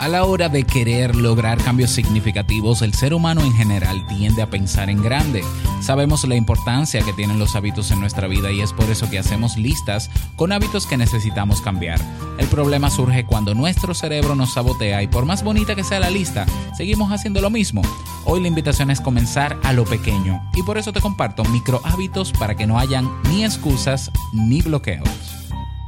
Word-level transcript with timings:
A 0.00 0.08
la 0.08 0.24
hora 0.24 0.48
de 0.48 0.64
querer 0.64 1.14
lograr 1.14 1.62
cambios 1.62 1.90
significativos, 1.90 2.80
el 2.80 2.94
ser 2.94 3.12
humano 3.12 3.42
en 3.42 3.52
general 3.52 4.06
tiende 4.06 4.40
a 4.40 4.48
pensar 4.48 4.88
en 4.88 5.02
grande. 5.02 5.44
Sabemos 5.82 6.24
la 6.24 6.36
importancia 6.36 7.02
que 7.02 7.12
tienen 7.12 7.38
los 7.38 7.54
hábitos 7.54 7.90
en 7.90 8.00
nuestra 8.00 8.26
vida 8.26 8.50
y 8.50 8.62
es 8.62 8.72
por 8.72 8.88
eso 8.88 9.10
que 9.10 9.18
hacemos 9.18 9.58
listas 9.58 10.10
con 10.36 10.52
hábitos 10.52 10.86
que 10.86 10.96
necesitamos 10.96 11.60
cambiar. 11.60 12.00
El 12.38 12.46
problema 12.46 12.88
surge 12.88 13.26
cuando 13.26 13.54
nuestro 13.54 13.92
cerebro 13.92 14.34
nos 14.34 14.54
sabotea 14.54 15.02
y 15.02 15.06
por 15.06 15.26
más 15.26 15.44
bonita 15.44 15.74
que 15.74 15.84
sea 15.84 16.00
la 16.00 16.08
lista, 16.08 16.46
seguimos 16.74 17.12
haciendo 17.12 17.42
lo 17.42 17.50
mismo. 17.50 17.82
Hoy 18.24 18.40
la 18.40 18.48
invitación 18.48 18.90
es 18.90 19.02
comenzar 19.02 19.58
a 19.64 19.74
lo 19.74 19.84
pequeño 19.84 20.42
y 20.54 20.62
por 20.62 20.78
eso 20.78 20.94
te 20.94 21.02
comparto 21.02 21.44
micro 21.44 21.82
hábitos 21.84 22.32
para 22.32 22.54
que 22.54 22.66
no 22.66 22.78
hayan 22.78 23.06
ni 23.28 23.44
excusas 23.44 24.10
ni 24.32 24.62
bloqueos. 24.62 25.10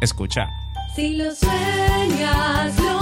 Escucha. 0.02 0.50
Si 0.94 1.16
lo 1.16 1.34
sueñas, 1.34 2.78
lo 2.78 3.01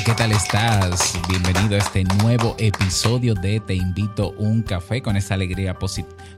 ¿Qué 0.00 0.14
tal 0.14 0.32
estás? 0.32 1.20
Bienvenido 1.28 1.74
a 1.74 1.78
este 1.78 2.02
nuevo 2.22 2.56
episodio 2.58 3.34
de 3.34 3.60
Te 3.60 3.74
invito 3.74 4.30
un 4.38 4.62
café 4.62 5.02
con 5.02 5.16
esa 5.16 5.34
alegría 5.34 5.76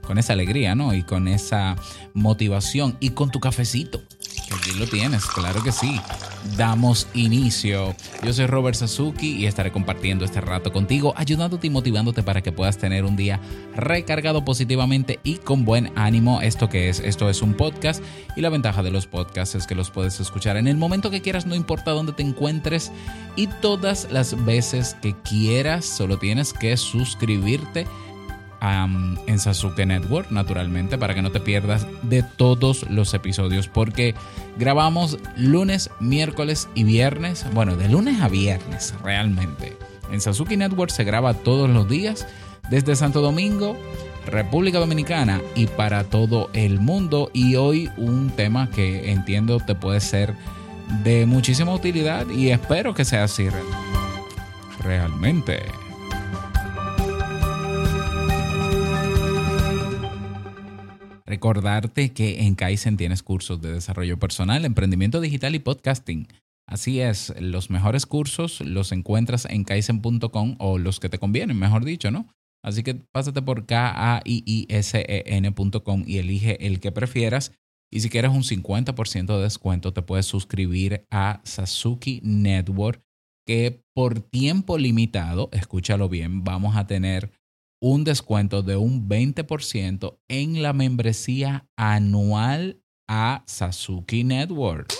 con 0.05 0.17
esa 0.17 0.33
alegría, 0.33 0.75
¿no? 0.75 0.93
Y 0.93 1.03
con 1.03 1.27
esa 1.29 1.77
motivación 2.13 2.97
y 2.99 3.11
con 3.11 3.31
tu 3.31 3.39
cafecito. 3.39 4.01
Aquí 4.51 4.73
lo 4.77 4.87
tienes, 4.87 5.25
claro 5.25 5.63
que 5.63 5.71
sí. 5.71 5.99
Damos 6.55 7.07
inicio. 7.13 7.95
Yo 8.23 8.31
soy 8.31 8.45
Robert 8.45 8.77
Sasuki 8.77 9.37
y 9.37 9.47
estaré 9.47 9.71
compartiendo 9.71 10.23
este 10.23 10.39
rato 10.39 10.71
contigo, 10.71 11.13
ayudándote 11.17 11.67
y 11.67 11.69
motivándote 11.71 12.21
para 12.21 12.41
que 12.41 12.51
puedas 12.51 12.77
tener 12.77 13.05
un 13.05 13.15
día 13.15 13.39
recargado 13.75 14.45
positivamente 14.45 15.19
y 15.23 15.37
con 15.37 15.65
buen 15.65 15.91
ánimo. 15.95 16.41
¿Esto 16.41 16.69
que 16.69 16.89
es? 16.89 16.99
Esto 16.99 17.29
es 17.29 17.41
un 17.41 17.55
podcast 17.55 18.03
y 18.35 18.41
la 18.41 18.49
ventaja 18.49 18.83
de 18.83 18.91
los 18.91 19.07
podcasts 19.07 19.55
es 19.55 19.65
que 19.65 19.75
los 19.75 19.89
puedes 19.89 20.19
escuchar 20.19 20.57
en 20.57 20.67
el 20.67 20.77
momento 20.77 21.09
que 21.09 21.21
quieras, 21.21 21.47
no 21.47 21.55
importa 21.55 21.91
dónde 21.91 22.13
te 22.13 22.23
encuentres 22.23 22.91
y 23.35 23.47
todas 23.47 24.07
las 24.11 24.45
veces 24.45 24.95
que 25.01 25.15
quieras. 25.23 25.85
Solo 25.85 26.19
tienes 26.19 26.53
que 26.53 26.77
suscribirte 26.77 27.87
en 29.27 29.39
Sasuke 29.39 29.85
Network, 29.85 30.31
naturalmente, 30.31 30.97
para 30.97 31.13
que 31.13 31.21
no 31.21 31.31
te 31.31 31.39
pierdas 31.39 31.87
de 32.01 32.23
todos 32.23 32.89
los 32.89 33.13
episodios, 33.13 33.67
porque 33.67 34.15
grabamos 34.57 35.17
lunes, 35.37 35.89
miércoles 35.99 36.67
y 36.73 36.83
viernes, 36.83 37.45
bueno, 37.53 37.75
de 37.75 37.89
lunes 37.89 38.21
a 38.21 38.27
viernes, 38.27 38.93
realmente. 39.03 39.77
En 40.11 40.21
Sasuke 40.21 40.57
Network 40.57 40.91
se 40.91 41.03
graba 41.03 41.33
todos 41.33 41.69
los 41.69 41.87
días, 41.87 42.27
desde 42.69 42.95
Santo 42.95 43.21
Domingo, 43.21 43.77
República 44.25 44.79
Dominicana 44.79 45.41
y 45.55 45.67
para 45.67 46.03
todo 46.05 46.49
el 46.53 46.79
mundo. 46.79 47.29
Y 47.33 47.55
hoy 47.55 47.89
un 47.97 48.29
tema 48.31 48.69
que 48.71 49.11
entiendo 49.11 49.59
te 49.59 49.75
puede 49.75 49.99
ser 49.99 50.33
de 51.03 51.25
muchísima 51.25 51.73
utilidad 51.73 52.27
y 52.29 52.49
espero 52.49 52.93
que 52.93 53.05
sea 53.05 53.25
así 53.25 53.47
realmente. 54.81 55.84
Recordarte 61.35 62.13
que 62.13 62.43
en 62.45 62.55
Kaizen 62.55 62.95
tienes 62.95 63.21
cursos 63.21 63.59
de 63.61 63.73
desarrollo 63.73 64.17
personal, 64.17 64.63
emprendimiento 64.63 65.19
digital 65.19 65.53
y 65.53 65.59
podcasting. 65.59 66.29
Así 66.65 67.01
es, 67.01 67.33
los 67.41 67.69
mejores 67.69 68.05
cursos 68.05 68.61
los 68.61 68.93
encuentras 68.93 69.43
en 69.43 69.65
kaizen.com 69.65 70.55
o 70.59 70.77
los 70.77 71.01
que 71.01 71.09
te 71.09 71.19
convienen, 71.19 71.59
mejor 71.59 71.83
dicho, 71.83 72.09
¿no? 72.09 72.29
Así 72.63 72.83
que 72.83 72.95
pásate 72.95 73.41
por 73.41 73.65
K-A-I-I-S-E-N.com 73.65 74.23
y 76.07 76.19
elige 76.19 76.65
el 76.65 76.79
que 76.79 76.93
prefieras. 76.93 77.51
Y 77.91 77.99
si 77.99 78.09
quieres 78.09 78.31
un 78.31 78.43
50% 78.43 79.35
de 79.35 79.43
descuento, 79.43 79.91
te 79.91 80.03
puedes 80.03 80.27
suscribir 80.27 81.05
a 81.11 81.41
Sasuki 81.43 82.21
Network, 82.23 83.01
que 83.45 83.83
por 83.93 84.21
tiempo 84.21 84.77
limitado, 84.77 85.49
escúchalo 85.51 86.07
bien, 86.07 86.45
vamos 86.45 86.77
a 86.77 86.87
tener 86.87 87.29
un 87.87 88.03
descuento 88.03 88.63
de 88.63 88.77
un 88.77 89.07
20% 89.07 90.17
en 90.27 90.63
la 90.63 90.73
membresía 90.73 91.67
anual 91.77 92.81
a 93.07 93.43
Sasuki 93.45 94.23
Network. 94.23 94.91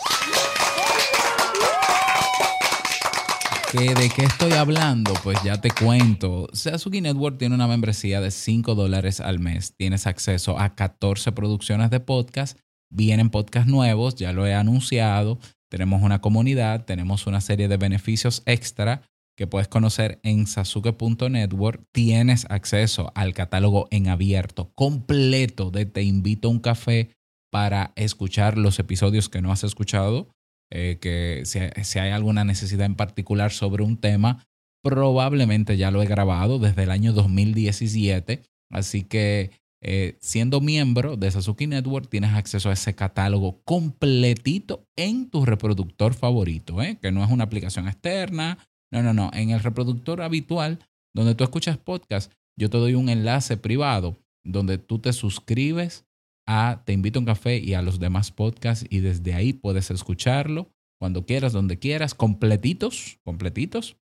¿Que 3.71 3.95
¿De 3.95 4.07
qué 4.09 4.25
estoy 4.25 4.51
hablando? 4.51 5.15
Pues 5.23 5.41
ya 5.43 5.59
te 5.59 5.71
cuento. 5.71 6.47
Sasuki 6.53 7.01
Network 7.01 7.39
tiene 7.39 7.55
una 7.55 7.67
membresía 7.67 8.21
de 8.21 8.29
5 8.29 8.75
dólares 8.75 9.19
al 9.19 9.39
mes. 9.39 9.73
Tienes 9.75 10.05
acceso 10.05 10.59
a 10.59 10.75
14 10.75 11.31
producciones 11.31 11.89
de 11.89 12.01
podcast. 12.01 12.59
Vienen 12.91 13.31
podcasts 13.31 13.67
nuevos, 13.67 14.13
ya 14.13 14.31
lo 14.31 14.45
he 14.45 14.53
anunciado. 14.53 15.39
Tenemos 15.71 16.03
una 16.03 16.21
comunidad, 16.21 16.85
tenemos 16.85 17.25
una 17.25 17.41
serie 17.41 17.67
de 17.67 17.77
beneficios 17.77 18.43
extra 18.45 19.01
que 19.35 19.47
puedes 19.47 19.67
conocer 19.67 20.19
en 20.23 20.47
sasuke.network. 20.47 21.83
Tienes 21.91 22.45
acceso 22.49 23.11
al 23.15 23.33
catálogo 23.33 23.87
en 23.91 24.07
abierto 24.07 24.71
completo 24.75 25.71
de 25.71 25.85
Te 25.85 26.03
invito 26.03 26.47
a 26.47 26.51
un 26.51 26.59
café 26.59 27.09
para 27.51 27.93
escuchar 27.95 28.57
los 28.57 28.79
episodios 28.79 29.29
que 29.29 29.41
no 29.41 29.51
has 29.51 29.63
escuchado, 29.63 30.29
eh, 30.71 30.97
que 30.99 31.43
si, 31.45 31.99
hay 31.99 32.11
alguna 32.11 32.43
necesidad 32.43 32.85
en 32.85 32.95
particular 32.95 33.51
sobre 33.51 33.83
un 33.83 33.97
tema, 33.97 34.45
probablemente 34.83 35.77
ya 35.77 35.91
lo 35.91 36.01
he 36.01 36.05
grabado 36.05 36.59
desde 36.59 36.83
el 36.83 36.91
año 36.91 37.13
2017. 37.13 38.43
Así 38.71 39.03
que 39.03 39.51
eh, 39.81 40.17
siendo 40.19 40.61
miembro 40.61 41.15
de 41.15 41.29
Sasuke 41.29 41.67
Network 41.67 42.09
tienes 42.09 42.33
acceso 42.33 42.69
a 42.69 42.73
ese 42.73 42.95
catálogo 42.95 43.61
completito 43.63 44.87
en 44.95 45.29
tu 45.29 45.45
reproductor 45.45 46.13
favorito, 46.13 46.81
¿eh? 46.81 46.97
que 47.01 47.11
no 47.11 47.23
es 47.23 47.29
una 47.29 47.43
aplicación 47.43 47.87
externa, 47.87 48.57
no, 48.95 49.03
no, 49.03 49.13
no. 49.13 49.29
En 49.33 49.49
el 49.49 49.61
reproductor 49.61 50.21
habitual, 50.21 50.79
donde 51.13 51.35
tú 51.35 51.43
escuchas 51.43 51.77
podcast, 51.77 52.31
yo 52.57 52.69
te 52.69 52.77
doy 52.77 52.95
un 52.95 53.09
enlace 53.09 53.57
privado 53.57 54.17
donde 54.45 54.77
tú 54.77 54.99
te 54.99 55.11
suscribes 55.11 56.05
a 56.47 56.83
Te 56.85 56.93
invito 56.93 57.17
a 57.17 57.21
un 57.21 57.25
café 57.25 57.57
y 57.57 57.73
a 57.73 57.81
los 57.81 57.99
demás 57.99 58.31
podcasts 58.31 58.85
y 58.89 58.99
desde 58.99 59.33
ahí 59.33 59.53
puedes 59.53 59.89
escucharlo 59.89 60.69
cuando 60.99 61.25
quieras, 61.25 61.53
donde 61.53 61.79
quieras, 61.79 62.13
completitos, 62.13 63.19
completitos 63.23 63.97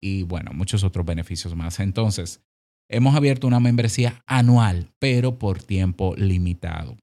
y 0.00 0.22
bueno, 0.22 0.52
muchos 0.52 0.84
otros 0.84 1.04
beneficios 1.04 1.56
más. 1.56 1.80
Entonces, 1.80 2.44
hemos 2.88 3.16
abierto 3.16 3.48
una 3.48 3.58
membresía 3.58 4.22
anual, 4.26 4.92
pero 5.00 5.38
por 5.38 5.60
tiempo 5.62 6.14
limitado. 6.16 6.96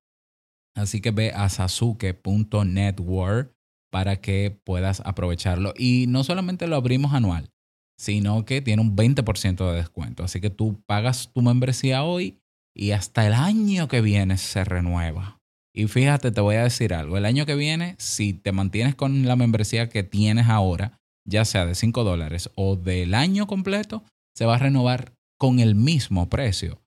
Así 0.73 1.01
que 1.01 1.11
ve 1.11 1.33
a 1.33 1.49
sasuke.network 1.49 3.56
para 3.97 4.17
que 4.17 4.55
puedas 4.63 5.01
aprovecharlo. 5.05 5.73
Y 5.75 6.05
no 6.07 6.23
solamente 6.23 6.67
lo 6.67 6.75
abrimos 6.75 7.15
anual, 7.15 7.49
sino 7.97 8.45
que 8.45 8.61
tiene 8.61 8.83
un 8.83 8.95
20% 8.95 9.71
de 9.71 9.75
descuento. 9.75 10.23
Así 10.23 10.39
que 10.39 10.51
tú 10.51 10.83
pagas 10.85 11.31
tu 11.33 11.41
membresía 11.41 12.03
hoy 12.03 12.37
y 12.75 12.91
hasta 12.91 13.25
el 13.25 13.33
año 13.33 13.87
que 13.87 14.01
viene 14.01 14.37
se 14.37 14.63
renueva. 14.63 15.39
Y 15.73 15.87
fíjate, 15.87 16.29
te 16.29 16.41
voy 16.41 16.57
a 16.57 16.63
decir 16.63 16.93
algo. 16.93 17.17
El 17.17 17.25
año 17.25 17.47
que 17.47 17.55
viene, 17.55 17.95
si 17.97 18.33
te 18.33 18.51
mantienes 18.51 18.93
con 18.93 19.25
la 19.25 19.35
membresía 19.35 19.89
que 19.89 20.03
tienes 20.03 20.45
ahora, 20.45 20.99
ya 21.27 21.43
sea 21.43 21.65
de 21.65 21.73
5 21.73 22.03
dólares 22.03 22.51
o 22.53 22.75
del 22.75 23.15
año 23.15 23.47
completo, 23.47 24.03
se 24.35 24.45
va 24.45 24.57
a 24.57 24.59
renovar 24.59 25.15
con 25.39 25.59
el 25.59 25.73
mismo 25.73 26.29
precio. 26.29 26.83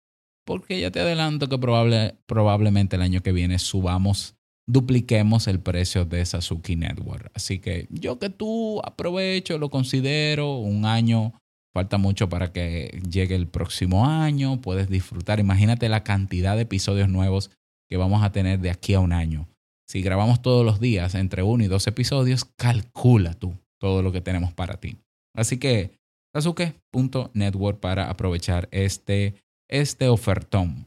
Porque 0.47 0.81
ya 0.81 0.93
te 0.93 1.01
adelanto 1.01 1.49
que 1.49 1.59
probable, 1.59 2.15
probablemente 2.27 2.95
el 2.95 3.03
año 3.03 3.21
que 3.21 3.33
viene 3.33 3.59
subamos 3.59 4.37
dupliquemos 4.73 5.49
el 5.49 5.61
precio 5.61 6.05
de 6.05 6.25
Sasuke 6.25 6.77
Network. 6.77 7.31
Así 7.35 7.59
que 7.59 7.87
yo 7.91 8.19
que 8.19 8.31
tú 8.31 8.81
aprovecho, 8.85 9.59
lo 9.59 9.71
considero 9.71 10.57
un 10.57 10.85
año 10.85 11.35
Falta 11.73 11.99
mucho 11.99 12.29
para 12.29 12.53
que 12.53 13.01
llegue 13.09 13.37
el 13.37 13.47
próximo 13.47 14.07
año. 14.07 14.61
Puedes 14.61 14.89
disfrutar. 14.89 15.39
Imagínate 15.39 15.89
la 15.89 16.03
cantidad 16.03 16.57
de 16.57 16.63
episodios 16.63 17.09
nuevos 17.09 17.51
que 17.89 17.97
vamos 17.97 18.25
a 18.25 18.33
tener 18.33 18.59
de 18.59 18.71
aquí 18.71 18.95
a 18.95 19.01
un 19.01 19.13
año. 19.13 19.49
Si 19.89 20.03
grabamos 20.03 20.43
todos 20.43 20.65
los 20.65 20.81
días 20.81 21.15
entre 21.15 21.43
uno 21.43 21.63
y 21.63 21.69
dos 21.69 21.87
episodios, 21.87 22.45
calcula 22.45 23.35
tú 23.35 23.55
todo 23.79 24.03
lo 24.03 24.13
que 24.13 24.21
tenemos 24.21 24.53
para 24.53 24.79
ti. 24.79 24.99
Así 25.35 25.59
que, 25.59 25.99
Sasuke.network 26.35 27.81
para 27.81 28.11
aprovechar 28.11 28.69
este, 28.73 29.35
este 29.69 30.09
ofertón. 30.09 30.87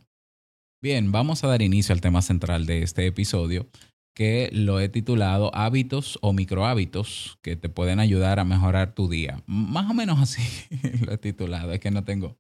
Bien, 0.84 1.14
vamos 1.14 1.46
a 1.46 1.48
dar 1.48 1.62
inicio 1.62 1.94
al 1.94 2.02
tema 2.02 2.22
central 2.22 2.66
de 2.66 2.84
este 2.84 3.08
episodio, 3.08 3.70
que 4.14 4.50
lo 4.52 4.82
he 4.82 4.90
titulado 4.90 5.50
Hábitos 5.56 6.20
o 6.22 6.34
microhábitos 6.34 7.40
que 7.42 7.56
te 7.56 7.70
pueden 7.70 8.02
ayudar 8.02 8.38
a 8.38 8.44
mejorar 8.44 8.94
tu 8.94 9.08
día. 9.08 9.42
Más 9.46 9.90
o 9.90 9.94
menos 9.94 10.20
así 10.20 10.42
lo 11.06 11.14
he 11.14 11.18
titulado, 11.18 11.72
es 11.72 11.80
que 11.80 11.90
no 11.90 12.04
tengo, 12.04 12.38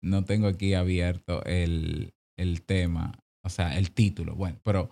no 0.00 0.24
tengo 0.24 0.46
aquí 0.46 0.74
abierto 0.74 1.44
el, 1.44 2.14
el 2.38 2.62
tema, 2.62 3.18
o 3.44 3.48
sea, 3.48 3.76
el 3.76 3.90
título. 3.90 4.36
Bueno, 4.36 4.60
pero 4.62 4.90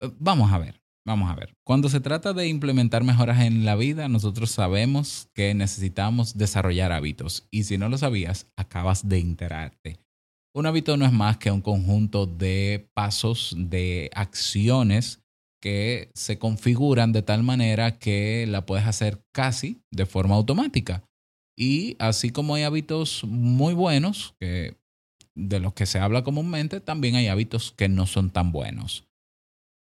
eh, 0.00 0.10
vamos 0.18 0.52
a 0.52 0.58
ver, 0.58 0.80
vamos 1.04 1.30
a 1.30 1.34
ver. 1.34 1.54
Cuando 1.66 1.90
se 1.90 2.00
trata 2.00 2.32
de 2.32 2.48
implementar 2.48 3.04
mejoras 3.04 3.42
en 3.42 3.66
la 3.66 3.76
vida, 3.76 4.08
nosotros 4.08 4.50
sabemos 4.50 5.28
que 5.34 5.52
necesitamos 5.52 6.38
desarrollar 6.38 6.92
hábitos. 6.92 7.46
Y 7.50 7.64
si 7.64 7.76
no 7.76 7.90
lo 7.90 7.98
sabías, 7.98 8.46
acabas 8.56 9.06
de 9.06 9.18
enterarte. 9.18 10.01
Un 10.54 10.66
hábito 10.66 10.96
no 10.98 11.06
es 11.06 11.12
más 11.12 11.38
que 11.38 11.50
un 11.50 11.62
conjunto 11.62 12.26
de 12.26 12.90
pasos, 12.92 13.54
de 13.56 14.10
acciones 14.14 15.22
que 15.62 16.10
se 16.14 16.38
configuran 16.38 17.12
de 17.12 17.22
tal 17.22 17.42
manera 17.42 17.98
que 17.98 18.46
la 18.46 18.66
puedes 18.66 18.86
hacer 18.86 19.24
casi 19.32 19.82
de 19.90 20.04
forma 20.04 20.34
automática. 20.34 21.04
Y 21.56 21.96
así 21.98 22.30
como 22.30 22.54
hay 22.54 22.64
hábitos 22.64 23.24
muy 23.24 23.72
buenos, 23.72 24.34
que 24.40 24.76
de 25.34 25.60
los 25.60 25.72
que 25.72 25.86
se 25.86 25.98
habla 25.98 26.24
comúnmente, 26.24 26.80
también 26.80 27.14
hay 27.14 27.28
hábitos 27.28 27.72
que 27.72 27.88
no 27.88 28.06
son 28.06 28.30
tan 28.30 28.52
buenos. 28.52 29.08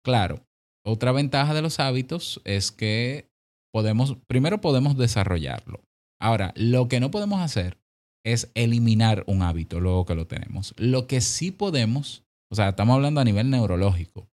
Claro, 0.06 0.46
otra 0.86 1.12
ventaja 1.12 1.54
de 1.54 1.62
los 1.62 1.80
hábitos 1.80 2.42
es 2.46 2.72
que 2.72 3.30
podemos, 3.74 4.18
primero 4.28 4.62
podemos 4.62 4.98
desarrollarlo. 4.98 5.84
Ahora, 6.22 6.54
lo 6.56 6.88
que 6.88 7.00
no 7.00 7.12
podemos 7.12 7.42
hacer 7.42 7.81
es 8.24 8.52
eliminar 8.54 9.24
un 9.28 9.42
hábito 9.42 9.80
luego 9.80 10.06
que 10.06 10.16
lo 10.16 10.28
tenemos. 10.28 10.74
Lo 10.78 11.08
que 11.08 11.22
sí 11.22 11.52
podemos, 11.52 12.24
o 12.50 12.56
sea, 12.56 12.70
estamos 12.70 12.96
hablando 12.96 13.22
a 13.22 13.26
nivel 13.26 13.50
neurológico. 13.50 14.30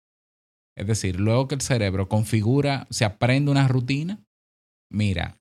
Es 0.76 0.87
decir, 0.87 1.20
luego 1.20 1.49
que 1.49 1.55
el 1.55 1.61
cerebro 1.61 2.08
configura, 2.08 2.87
se 2.90 3.05
aprende 3.05 3.50
una 3.50 3.69
rutina, 3.69 4.25
mira, 4.90 5.38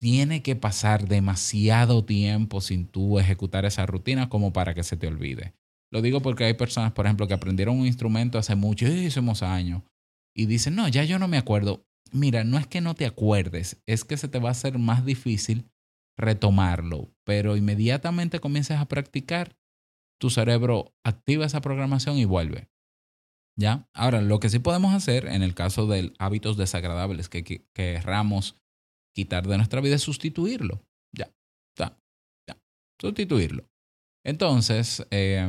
tiene 0.00 0.42
que 0.42 0.54
pasar 0.54 1.08
demasiado 1.08 2.04
tiempo 2.04 2.60
sin 2.60 2.86
tú 2.86 3.18
ejecutar 3.18 3.64
esa 3.64 3.86
rutina 3.86 4.28
como 4.28 4.52
para 4.52 4.74
que 4.74 4.84
se 4.84 4.96
te 4.96 5.08
olvide. 5.08 5.54
Lo 5.90 6.02
digo 6.02 6.20
porque 6.20 6.44
hay 6.44 6.54
personas, 6.54 6.92
por 6.92 7.06
ejemplo, 7.06 7.26
que 7.26 7.34
aprendieron 7.34 7.78
un 7.80 7.86
instrumento 7.86 8.38
hace 8.38 8.54
muchísimos 8.54 9.42
años 9.42 9.82
y 10.36 10.46
dicen, 10.46 10.76
no, 10.76 10.86
ya 10.86 11.02
yo 11.04 11.18
no 11.18 11.26
me 11.26 11.38
acuerdo. 11.38 11.84
Mira, 12.12 12.44
no 12.44 12.58
es 12.58 12.66
que 12.66 12.80
no 12.80 12.94
te 12.94 13.06
acuerdes, 13.06 13.82
es 13.86 14.04
que 14.04 14.16
se 14.16 14.28
te 14.28 14.38
va 14.38 14.50
a 14.50 14.52
hacer 14.52 14.78
más 14.78 15.04
difícil 15.04 15.64
retomarlo, 16.18 17.14
pero 17.24 17.56
inmediatamente 17.56 18.40
comiences 18.40 18.78
a 18.78 18.86
practicar, 18.86 19.56
tu 20.20 20.30
cerebro 20.30 20.92
activa 21.04 21.46
esa 21.46 21.60
programación 21.60 22.18
y 22.18 22.24
vuelve. 22.24 22.68
¿Ya? 23.56 23.88
Ahora, 23.94 24.20
lo 24.20 24.40
que 24.40 24.50
sí 24.50 24.58
podemos 24.58 24.92
hacer 24.92 25.26
en 25.26 25.42
el 25.42 25.54
caso 25.54 25.86
de 25.86 26.12
hábitos 26.18 26.56
desagradables 26.56 27.28
que, 27.28 27.44
que 27.44 27.66
querramos 27.72 28.56
quitar 29.14 29.46
de 29.46 29.56
nuestra 29.56 29.80
vida 29.80 29.96
es 29.96 30.02
sustituirlo. 30.02 30.84
Ya, 31.16 31.30
ya, 31.76 31.98
ya. 32.48 32.56
Sustituirlo. 33.00 33.68
Entonces, 34.24 35.06
eh, 35.10 35.48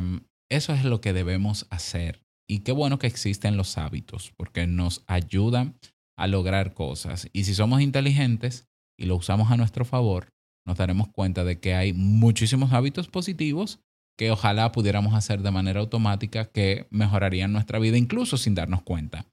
eso 0.49 0.73
es 0.73 0.85
lo 0.85 1.01
que 1.01 1.13
debemos 1.13 1.67
hacer. 1.69 2.21
Y 2.47 2.59
qué 2.59 2.71
bueno 2.71 2.97
que 2.97 3.07
existen 3.07 3.57
los 3.57 3.77
hábitos, 3.77 4.33
porque 4.37 4.65
nos 4.65 5.03
ayudan 5.07 5.77
a 6.17 6.27
lograr 6.27 6.73
cosas. 6.73 7.29
Y 7.31 7.43
si 7.43 7.53
somos 7.53 7.81
inteligentes 7.81 8.67
y 8.97 9.05
lo 9.05 9.15
usamos 9.15 9.51
a 9.51 9.57
nuestro 9.57 9.85
favor, 9.85 10.33
nos 10.69 10.77
daremos 10.77 11.07
cuenta 11.07 11.43
de 11.43 11.59
que 11.59 11.73
hay 11.73 11.93
muchísimos 11.93 12.73
hábitos 12.73 13.07
positivos 13.07 13.79
que 14.15 14.29
ojalá 14.29 14.71
pudiéramos 14.71 15.15
hacer 15.15 15.41
de 15.41 15.49
manera 15.49 15.79
automática 15.79 16.45
que 16.45 16.85
mejorarían 16.91 17.51
nuestra 17.51 17.79
vida 17.79 17.97
incluso 17.97 18.37
sin 18.37 18.53
darnos 18.53 18.83
cuenta. 18.83 19.25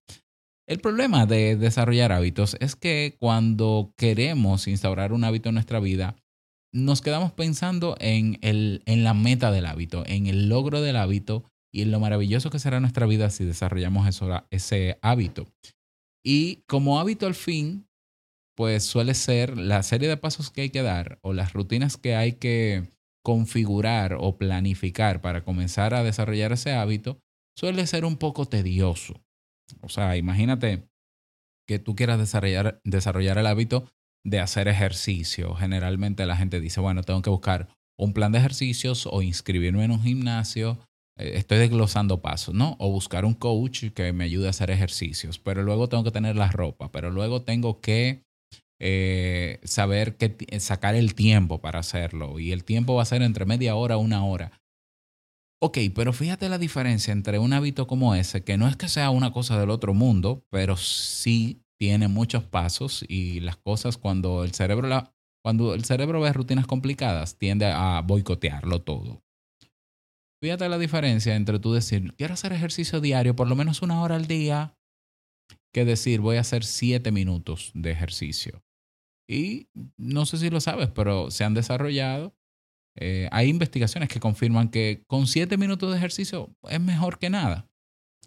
El 0.66 0.78
problema 0.78 1.26
de 1.26 1.56
desarrollar 1.56 2.10
hábitos 2.10 2.56
es 2.58 2.74
que 2.74 3.16
cuando 3.20 3.92
queremos 3.98 4.66
instaurar 4.66 5.12
un 5.12 5.24
hábito 5.24 5.50
en 5.50 5.56
nuestra 5.56 5.78
vida, 5.78 6.16
nos 6.72 7.02
quedamos 7.02 7.32
pensando 7.32 7.96
en, 8.00 8.38
el, 8.40 8.82
en 8.86 9.04
la 9.04 9.12
meta 9.12 9.50
del 9.50 9.66
hábito, 9.66 10.04
en 10.06 10.26
el 10.26 10.48
logro 10.48 10.80
del 10.80 10.96
hábito 10.96 11.44
y 11.70 11.82
en 11.82 11.90
lo 11.90 12.00
maravilloso 12.00 12.48
que 12.48 12.58
será 12.58 12.80
nuestra 12.80 13.04
vida 13.04 13.28
si 13.28 13.44
desarrollamos 13.44 14.08
eso, 14.08 14.42
ese 14.50 14.98
hábito. 15.02 15.46
Y 16.24 16.62
como 16.66 16.98
hábito 16.98 17.26
al 17.26 17.34
fin, 17.34 17.85
pues 18.56 18.84
suele 18.84 19.14
ser 19.14 19.58
la 19.58 19.82
serie 19.82 20.08
de 20.08 20.16
pasos 20.16 20.50
que 20.50 20.62
hay 20.62 20.70
que 20.70 20.82
dar 20.82 21.18
o 21.22 21.32
las 21.32 21.52
rutinas 21.52 21.96
que 21.96 22.16
hay 22.16 22.32
que 22.34 22.90
configurar 23.22 24.16
o 24.18 24.38
planificar 24.38 25.20
para 25.20 25.44
comenzar 25.44 25.94
a 25.94 26.02
desarrollar 26.02 26.52
ese 26.52 26.72
hábito, 26.72 27.18
suele 27.56 27.86
ser 27.86 28.04
un 28.04 28.16
poco 28.16 28.46
tedioso. 28.46 29.20
O 29.82 29.88
sea, 29.88 30.16
imagínate 30.16 30.88
que 31.66 31.78
tú 31.78 31.96
quieras 31.96 32.18
desarrollar, 32.18 32.80
desarrollar 32.84 33.38
el 33.38 33.46
hábito 33.46 33.90
de 34.24 34.40
hacer 34.40 34.68
ejercicio. 34.68 35.54
Generalmente 35.54 36.24
la 36.24 36.36
gente 36.36 36.60
dice, 36.60 36.80
bueno, 36.80 37.02
tengo 37.02 37.22
que 37.22 37.30
buscar 37.30 37.68
un 37.98 38.12
plan 38.12 38.32
de 38.32 38.38
ejercicios 38.38 39.08
o 39.10 39.22
inscribirme 39.22 39.84
en 39.84 39.90
un 39.90 40.02
gimnasio. 40.02 40.78
Eh, 41.18 41.32
Estoy 41.34 41.58
desglosando 41.58 42.22
pasos, 42.22 42.54
¿no? 42.54 42.76
O 42.78 42.90
buscar 42.90 43.24
un 43.24 43.34
coach 43.34 43.86
que 43.94 44.12
me 44.12 44.24
ayude 44.24 44.46
a 44.46 44.50
hacer 44.50 44.70
ejercicios. 44.70 45.38
Pero 45.38 45.62
luego 45.62 45.88
tengo 45.88 46.04
que 46.04 46.10
tener 46.12 46.36
la 46.36 46.48
ropa. 46.48 46.92
Pero 46.92 47.10
luego 47.10 47.42
tengo 47.42 47.80
que 47.80 48.25
eh, 48.80 49.60
saber 49.64 50.16
que 50.16 50.28
t- 50.30 50.60
sacar 50.60 50.94
el 50.94 51.14
tiempo 51.14 51.60
para 51.60 51.80
hacerlo. 51.80 52.38
Y 52.38 52.52
el 52.52 52.64
tiempo 52.64 52.94
va 52.94 53.02
a 53.02 53.06
ser 53.06 53.22
entre 53.22 53.46
media 53.46 53.74
hora 53.74 53.96
a 53.96 53.98
una 53.98 54.24
hora. 54.24 54.60
Ok, 55.62 55.78
pero 55.94 56.12
fíjate 56.12 56.48
la 56.48 56.58
diferencia 56.58 57.12
entre 57.12 57.38
un 57.38 57.52
hábito 57.52 57.86
como 57.86 58.14
ese, 58.14 58.44
que 58.44 58.58
no 58.58 58.68
es 58.68 58.76
que 58.76 58.88
sea 58.88 59.10
una 59.10 59.32
cosa 59.32 59.58
del 59.58 59.70
otro 59.70 59.94
mundo, 59.94 60.44
pero 60.50 60.76
sí 60.76 61.62
tiene 61.78 62.08
muchos 62.08 62.44
pasos 62.44 63.04
y 63.08 63.40
las 63.40 63.56
cosas 63.56 63.96
cuando 63.96 64.44
el 64.44 64.52
cerebro 64.52 64.88
cuando 65.42 65.74
el 65.74 65.84
cerebro 65.84 66.20
ve 66.20 66.32
rutinas 66.32 66.66
complicadas 66.66 67.38
tiende 67.38 67.66
a 67.66 68.02
boicotearlo 68.04 68.82
todo. 68.82 69.22
Fíjate 70.42 70.68
la 70.68 70.78
diferencia 70.78 71.36
entre 71.36 71.58
tú 71.58 71.72
decir, 71.72 72.12
quiero 72.16 72.34
hacer 72.34 72.52
ejercicio 72.52 73.00
diario 73.00 73.36
por 73.36 73.48
lo 73.48 73.56
menos 73.56 73.80
una 73.80 74.02
hora 74.02 74.16
al 74.16 74.26
día, 74.26 74.76
que 75.72 75.84
decir, 75.84 76.20
voy 76.20 76.36
a 76.36 76.40
hacer 76.40 76.64
siete 76.64 77.12
minutos 77.12 77.70
de 77.74 77.92
ejercicio. 77.92 78.65
Y 79.28 79.68
no 79.96 80.26
sé 80.26 80.38
si 80.38 80.50
lo 80.50 80.60
sabes, 80.60 80.88
pero 80.90 81.30
se 81.30 81.44
han 81.44 81.54
desarrollado. 81.54 82.34
eh, 82.98 83.28
hay 83.32 83.48
investigaciones 83.48 84.08
que 84.08 84.20
confirman 84.20 84.70
que 84.70 85.02
con 85.06 85.26
siete 85.26 85.58
minutos 85.58 85.90
de 85.90 85.98
ejercicio 85.98 86.54
es 86.70 86.80
mejor 86.80 87.18
que 87.18 87.28
nada. 87.30 87.68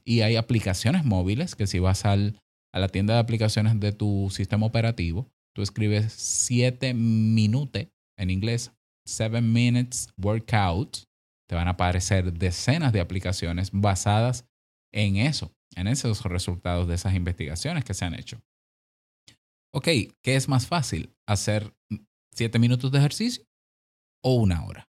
Y 0.06 0.22
hay 0.22 0.36
aplicaciones 0.36 1.06
móviles 1.06 1.56
que 1.56 1.68
si 1.68 1.80
vas 1.80 2.06
al, 2.06 2.40
a 2.74 2.80
la 2.80 2.90
tienda 2.90 3.16
de 3.16 3.20
aplicaciones 3.20 3.80
de 3.80 3.92
tu 3.92 4.30
sistema 4.32 4.66
operativo, 4.66 5.32
tú 5.56 5.62
escribes 5.62 6.14
7 6.14 6.94
minutos 6.94 7.88
en 8.18 8.30
inglés, 8.30 8.72
7 9.06 9.42
minutes 9.42 10.10
workout, 10.18 11.04
te 11.50 11.56
van 11.56 11.68
a 11.68 11.72
aparecer 11.72 12.32
decenas 12.34 12.94
de 12.94 13.02
aplicaciones 13.02 13.72
basadas 13.72 14.46
en 14.94 15.18
eso, 15.18 15.52
en 15.76 15.88
esos 15.88 16.24
resultados 16.26 16.88
de 16.88 16.96
esas 16.96 17.16
investigaciones 17.16 17.84
que 17.84 17.94
se 17.94 18.06
han 18.06 18.14
hecho. 18.14 18.40
Ok, 19.74 19.88
¿qué 20.24 20.36
es 20.36 20.48
más 20.48 20.68
fácil? 20.68 21.16
¿Hacer 21.28 21.74
7 22.34 22.58
minutos 22.60 22.92
de 22.92 22.98
ejercicio 22.98 23.46
o 24.24 24.34
una 24.36 24.66
hora? 24.66 24.90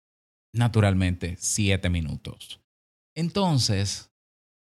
Naturalmente, 0.53 1.35
7 1.39 1.89
minutos. 1.89 2.61
Entonces, 3.15 4.11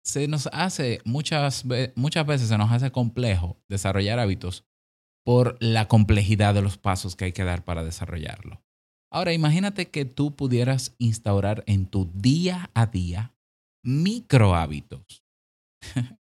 se 0.04 0.26
nos 0.26 0.49
hace 0.52 1.00
muchas, 1.04 1.64
muchas 1.95 2.26
veces 2.26 2.49
se 2.49 2.59
nos 2.59 2.71
hace 2.71 2.90
complejo 2.90 3.59
desarrollar 3.69 4.19
hábitos 4.19 4.64
por 5.25 5.59
la 5.61 5.88
complejidad 5.88 6.54
de 6.54 6.62
los 6.62 6.78
pasos 6.78 7.14
que 7.14 7.26
hay 7.26 7.33
que 7.33 7.45
dar 7.45 7.64
para 7.64 7.85
desarrollarlo. 7.85 8.62
Ahora, 9.12 9.33
imagínate 9.33 9.90
que 9.90 10.04
tú 10.04 10.35
pudieras 10.35 10.95
instaurar 10.99 11.62
en 11.66 11.87
tu 11.87 12.11
día 12.14 12.71
a 12.75 12.87
día 12.87 13.35
micro 13.85 14.54
hábitos. 14.54 15.25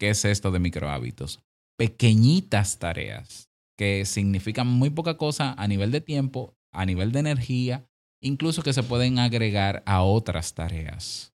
¿Qué 0.00 0.10
es 0.10 0.24
esto 0.24 0.50
de 0.50 0.58
micro 0.58 0.90
hábitos? 0.90 1.45
Pequeñitas 1.78 2.78
tareas 2.78 3.50
que 3.78 4.04
significan 4.06 4.66
muy 4.66 4.90
poca 4.90 5.16
cosa 5.16 5.54
a 5.58 5.68
nivel 5.68 5.90
de 5.90 6.00
tiempo, 6.00 6.56
a 6.72 6.86
nivel 6.86 7.12
de 7.12 7.20
energía, 7.20 7.86
incluso 8.22 8.62
que 8.62 8.72
se 8.72 8.82
pueden 8.82 9.18
agregar 9.18 9.82
a 9.86 10.02
otras 10.02 10.54
tareas. 10.54 11.34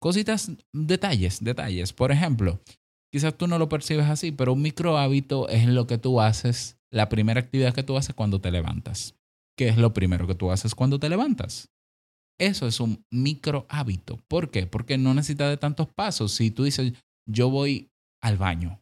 Cositas, 0.00 0.52
detalles, 0.72 1.42
detalles. 1.42 1.92
Por 1.92 2.12
ejemplo, 2.12 2.60
quizás 3.12 3.36
tú 3.36 3.48
no 3.48 3.58
lo 3.58 3.68
percibes 3.68 4.06
así, 4.06 4.30
pero 4.30 4.52
un 4.52 4.62
micro 4.62 4.96
hábito 4.98 5.48
es 5.48 5.66
lo 5.66 5.86
que 5.86 5.98
tú 5.98 6.20
haces, 6.20 6.78
la 6.92 7.08
primera 7.08 7.40
actividad 7.40 7.74
que 7.74 7.82
tú 7.82 7.96
haces 7.96 8.14
cuando 8.14 8.40
te 8.40 8.50
levantas. 8.50 9.14
¿qué 9.60 9.68
es 9.68 9.76
lo 9.76 9.92
primero 9.92 10.26
que 10.26 10.34
tú 10.34 10.50
haces 10.50 10.74
cuando 10.74 10.98
te 10.98 11.10
levantas? 11.10 11.68
Eso 12.40 12.66
es 12.66 12.80
un 12.80 13.04
micro 13.10 13.66
hábito. 13.68 14.18
¿Por 14.26 14.50
qué? 14.50 14.66
Porque 14.66 14.96
no 14.96 15.12
necesitas 15.12 15.50
de 15.50 15.58
tantos 15.58 15.86
pasos. 15.94 16.32
Si 16.32 16.50
tú 16.50 16.64
dices, 16.64 16.94
yo 17.28 17.50
voy 17.50 17.90
al 18.22 18.38
baño, 18.38 18.80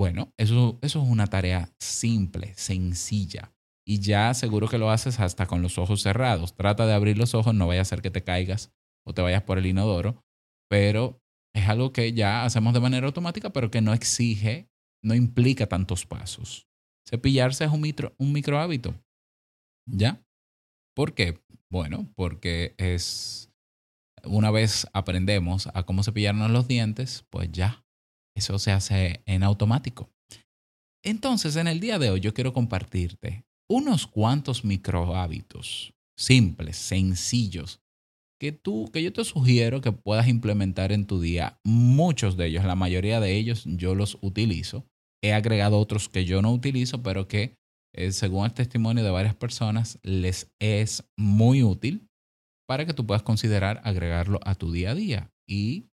bueno, 0.00 0.32
eso, 0.38 0.78
eso 0.80 1.02
es 1.02 1.08
una 1.10 1.26
tarea 1.26 1.68
simple, 1.78 2.54
sencilla. 2.56 3.52
Y 3.86 4.00
ya 4.00 4.32
seguro 4.32 4.66
que 4.66 4.78
lo 4.78 4.90
haces 4.90 5.20
hasta 5.20 5.46
con 5.46 5.60
los 5.60 5.76
ojos 5.76 6.00
cerrados. 6.00 6.56
Trata 6.56 6.86
de 6.86 6.94
abrir 6.94 7.18
los 7.18 7.34
ojos, 7.34 7.54
no 7.54 7.66
vaya 7.66 7.82
a 7.82 7.84
ser 7.84 8.00
que 8.00 8.10
te 8.10 8.24
caigas 8.24 8.72
o 9.06 9.12
te 9.12 9.20
vayas 9.20 9.42
por 9.42 9.58
el 9.58 9.66
inodoro, 9.66 10.24
pero 10.70 11.20
es 11.54 11.68
algo 11.68 11.92
que 11.92 12.14
ya 12.14 12.46
hacemos 12.46 12.72
de 12.72 12.80
manera 12.80 13.06
automática, 13.08 13.50
pero 13.50 13.70
que 13.70 13.82
no 13.82 13.92
exige, 13.92 14.70
no 15.04 15.14
implica 15.14 15.66
tantos 15.66 16.06
pasos. 16.06 16.66
Cepillarse 17.06 17.64
es 17.66 17.70
un 17.70 17.82
micro, 17.82 18.14
un 18.16 18.32
micro 18.32 18.58
hábito. 18.58 18.94
¿Ya? 19.86 20.24
¿Por 20.96 21.12
qué? 21.12 21.42
Bueno, 21.70 22.10
porque 22.16 22.74
es 22.78 23.52
una 24.24 24.50
vez 24.50 24.86
aprendemos 24.94 25.68
a 25.74 25.82
cómo 25.82 26.02
cepillarnos 26.04 26.50
los 26.50 26.66
dientes, 26.68 27.26
pues 27.28 27.52
ya, 27.52 27.84
eso 28.36 28.58
se 28.58 28.72
hace 28.72 29.22
en 29.26 29.42
automático. 29.42 30.10
Entonces, 31.04 31.56
en 31.56 31.66
el 31.66 31.80
día 31.80 31.98
de 31.98 32.10
hoy 32.10 32.20
yo 32.20 32.34
quiero 32.34 32.52
compartirte 32.52 33.44
unos 33.68 34.06
cuantos 34.06 34.64
micro 34.64 35.14
hábitos 35.14 35.94
simples, 36.18 36.76
sencillos, 36.76 37.80
que 38.40 38.52
tú, 38.52 38.90
que 38.92 39.02
yo 39.02 39.12
te 39.12 39.24
sugiero 39.24 39.80
que 39.80 39.92
puedas 39.92 40.28
implementar 40.28 40.92
en 40.92 41.06
tu 41.06 41.20
día. 41.20 41.58
Muchos 41.64 42.36
de 42.36 42.46
ellos, 42.46 42.64
la 42.64 42.74
mayoría 42.74 43.20
de 43.20 43.36
ellos, 43.36 43.64
yo 43.66 43.94
los 43.94 44.18
utilizo. 44.22 44.86
He 45.22 45.32
agregado 45.32 45.78
otros 45.78 46.08
que 46.08 46.24
yo 46.24 46.40
no 46.40 46.52
utilizo, 46.52 47.02
pero 47.02 47.28
que 47.28 47.54
eh, 47.94 48.12
según 48.12 48.46
el 48.46 48.52
testimonio 48.54 49.04
de 49.04 49.10
varias 49.10 49.34
personas, 49.34 49.98
les 50.02 50.50
es 50.58 51.04
muy 51.18 51.62
útil 51.62 52.08
para 52.66 52.86
que 52.86 52.94
tú 52.94 53.06
puedas 53.06 53.22
considerar 53.22 53.80
agregarlo 53.84 54.40
a 54.44 54.54
tu 54.54 54.72
día 54.72 54.92
a 54.92 54.94
día. 54.94 55.30
Y 55.46 55.89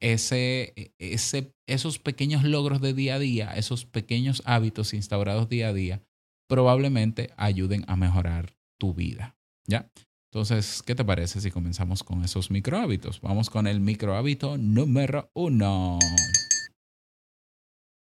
ese, 0.00 0.94
ese, 0.98 1.54
esos 1.68 1.98
pequeños 1.98 2.44
logros 2.44 2.80
de 2.80 2.94
día 2.94 3.16
a 3.16 3.18
día, 3.18 3.52
esos 3.54 3.84
pequeños 3.84 4.42
hábitos 4.46 4.94
instaurados 4.94 5.48
día 5.48 5.68
a 5.68 5.72
día, 5.72 6.02
probablemente 6.48 7.32
ayuden 7.36 7.84
a 7.86 7.96
mejorar 7.96 8.56
tu 8.78 8.94
vida. 8.94 9.36
¿Ya? 9.66 9.90
Entonces, 10.32 10.82
¿qué 10.82 10.94
te 10.94 11.04
parece 11.04 11.40
si 11.40 11.50
comenzamos 11.50 12.02
con 12.02 12.24
esos 12.24 12.50
micro 12.50 12.78
hábitos? 12.78 13.20
Vamos 13.20 13.50
con 13.50 13.66
el 13.66 13.80
micro 13.80 14.16
hábito 14.16 14.56
número 14.58 15.30
uno. 15.34 15.98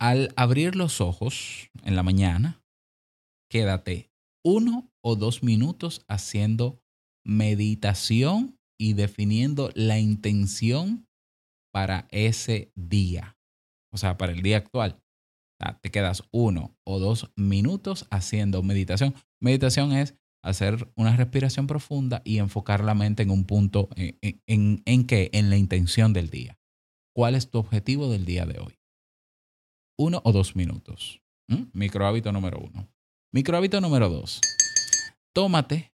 Al 0.00 0.32
abrir 0.36 0.76
los 0.76 1.00
ojos 1.00 1.70
en 1.84 1.96
la 1.96 2.02
mañana, 2.02 2.60
quédate 3.50 4.10
uno 4.44 4.90
o 5.00 5.16
dos 5.16 5.42
minutos 5.42 6.04
haciendo 6.08 6.80
meditación 7.24 8.56
y 8.80 8.92
definiendo 8.92 9.70
la 9.74 9.98
intención 9.98 11.07
para 11.78 12.08
ese 12.10 12.72
día, 12.74 13.38
o 13.92 13.98
sea, 13.98 14.18
para 14.18 14.32
el 14.32 14.42
día 14.42 14.56
actual. 14.56 15.00
Te 15.80 15.92
quedas 15.92 16.24
uno 16.32 16.76
o 16.84 16.98
dos 16.98 17.30
minutos 17.36 18.08
haciendo 18.10 18.64
meditación. 18.64 19.14
Meditación 19.40 19.92
es 19.92 20.16
hacer 20.42 20.92
una 20.96 21.16
respiración 21.16 21.68
profunda 21.68 22.20
y 22.24 22.38
enfocar 22.38 22.82
la 22.82 22.96
mente 22.96 23.22
en 23.22 23.30
un 23.30 23.44
punto, 23.44 23.90
en, 23.94 24.82
en, 24.86 25.50
la 25.50 25.56
intención 25.56 26.12
del 26.12 26.30
día. 26.30 26.58
¿Cuál 27.14 27.36
es 27.36 27.48
tu 27.48 27.58
objetivo 27.58 28.10
del 28.10 28.24
día 28.24 28.44
de 28.44 28.58
hoy? 28.58 28.76
Uno 29.96 30.20
o 30.24 30.32
dos 30.32 30.56
minutos. 30.56 31.22
¿Mm? 31.46 31.66
Micro 31.74 32.08
hábito 32.08 32.32
número 32.32 32.58
uno. 32.58 32.88
Micro 33.32 33.56
hábito 33.56 33.80
número 33.80 34.08
dos. 34.08 34.40
Tómate, 35.32 35.92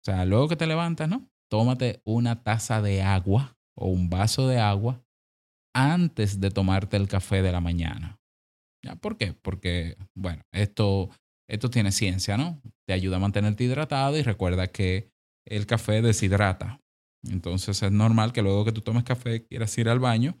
o 0.00 0.04
sea, 0.04 0.24
luego 0.24 0.48
que 0.48 0.56
te 0.56 0.66
levantas, 0.66 1.08
¿no? 1.08 1.30
Tómate 1.48 2.02
una 2.04 2.42
taza 2.42 2.82
de 2.82 3.02
agua 3.02 3.56
o 3.76 3.86
un 3.86 4.10
vaso 4.10 4.48
de 4.48 4.58
agua 4.58 5.00
antes 5.74 6.40
de 6.40 6.50
tomarte 6.50 6.96
el 6.96 7.08
café 7.08 7.42
de 7.42 7.52
la 7.52 7.60
mañana. 7.60 8.18
¿Por 9.00 9.16
qué? 9.16 9.32
Porque, 9.32 9.96
bueno, 10.14 10.42
esto, 10.52 11.10
esto 11.48 11.70
tiene 11.70 11.92
ciencia, 11.92 12.36
¿no? 12.36 12.60
Te 12.86 12.94
ayuda 12.94 13.16
a 13.16 13.20
mantenerte 13.20 13.64
hidratado 13.64 14.16
y 14.16 14.22
recuerda 14.22 14.66
que 14.66 15.10
el 15.46 15.66
café 15.66 16.02
deshidrata. 16.02 16.80
Entonces 17.24 17.80
es 17.82 17.92
normal 17.92 18.32
que 18.32 18.42
luego 18.42 18.64
que 18.64 18.72
tú 18.72 18.80
tomes 18.80 19.04
café 19.04 19.44
quieras 19.44 19.76
ir 19.78 19.88
al 19.88 20.00
baño, 20.00 20.36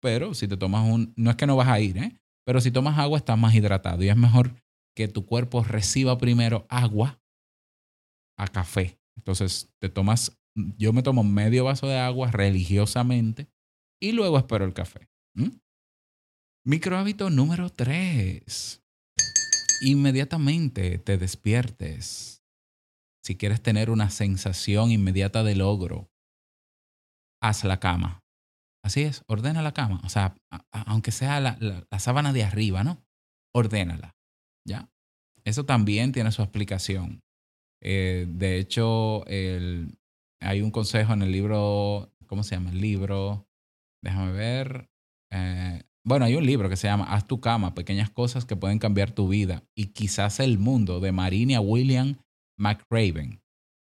pero 0.00 0.34
si 0.34 0.48
te 0.48 0.56
tomas 0.56 0.88
un, 0.88 1.12
no 1.16 1.30
es 1.30 1.36
que 1.36 1.46
no 1.46 1.56
vas 1.56 1.68
a 1.68 1.80
ir, 1.80 1.98
¿eh? 1.98 2.16
Pero 2.46 2.60
si 2.60 2.70
tomas 2.70 2.98
agua 2.98 3.18
estás 3.18 3.38
más 3.38 3.54
hidratado 3.54 4.02
y 4.02 4.08
es 4.08 4.16
mejor 4.16 4.54
que 4.96 5.08
tu 5.08 5.26
cuerpo 5.26 5.62
reciba 5.62 6.16
primero 6.16 6.66
agua 6.70 7.18
a 8.38 8.48
café. 8.48 8.98
Entonces 9.18 9.70
te 9.80 9.88
tomas, 9.90 10.38
yo 10.78 10.92
me 10.92 11.02
tomo 11.02 11.24
medio 11.24 11.64
vaso 11.64 11.86
de 11.86 11.98
agua 11.98 12.30
religiosamente 12.30 13.48
y 14.00 14.12
luego 14.12 14.38
espero 14.38 14.64
el 14.64 14.74
café. 14.74 15.08
¿Mm? 15.34 15.58
Micro 16.64 16.98
hábito 16.98 17.30
número 17.30 17.70
tres. 17.70 18.82
Inmediatamente 19.82 20.98
te 20.98 21.18
despiertes. 21.18 22.42
Si 23.22 23.36
quieres 23.36 23.62
tener 23.62 23.90
una 23.90 24.10
sensación 24.10 24.90
inmediata 24.90 25.42
de 25.42 25.56
logro, 25.56 26.10
haz 27.42 27.64
la 27.64 27.78
cama. 27.80 28.22
Así 28.84 29.02
es, 29.02 29.22
ordena 29.26 29.62
la 29.62 29.72
cama. 29.74 30.00
O 30.04 30.08
sea, 30.08 30.36
a- 30.50 30.64
a- 30.72 30.82
aunque 30.82 31.10
sea 31.10 31.40
la, 31.40 31.56
la- 31.60 31.86
la 31.90 31.98
sábana 31.98 32.32
de 32.32 32.44
arriba, 32.44 32.84
¿no? 32.84 33.04
Ordénala. 33.54 34.14
¿Ya? 34.66 34.88
Eso 35.44 35.64
también 35.64 36.12
tiene 36.12 36.30
su 36.32 36.42
explicación. 36.42 37.22
Eh, 37.82 38.26
de 38.28 38.58
hecho, 38.58 39.24
el- 39.26 39.98
hay 40.40 40.62
un 40.62 40.70
consejo 40.70 41.12
en 41.12 41.22
el 41.22 41.32
libro, 41.32 42.12
¿cómo 42.26 42.42
se 42.42 42.54
llama 42.56 42.70
el 42.70 42.80
libro? 42.80 43.45
Déjame 44.02 44.32
ver. 44.32 44.88
Eh, 45.32 45.82
bueno, 46.04 46.24
hay 46.24 46.36
un 46.36 46.46
libro 46.46 46.68
que 46.68 46.76
se 46.76 46.86
llama 46.86 47.12
Haz 47.12 47.26
tu 47.26 47.40
cama, 47.40 47.74
pequeñas 47.74 48.10
cosas 48.10 48.44
que 48.44 48.56
pueden 48.56 48.78
cambiar 48.78 49.10
tu 49.10 49.28
vida 49.28 49.64
y 49.74 49.86
quizás 49.86 50.40
el 50.40 50.58
mundo 50.58 51.00
de 51.00 51.12
Marinia 51.12 51.60
William 51.60 52.16
McRaven. 52.58 53.42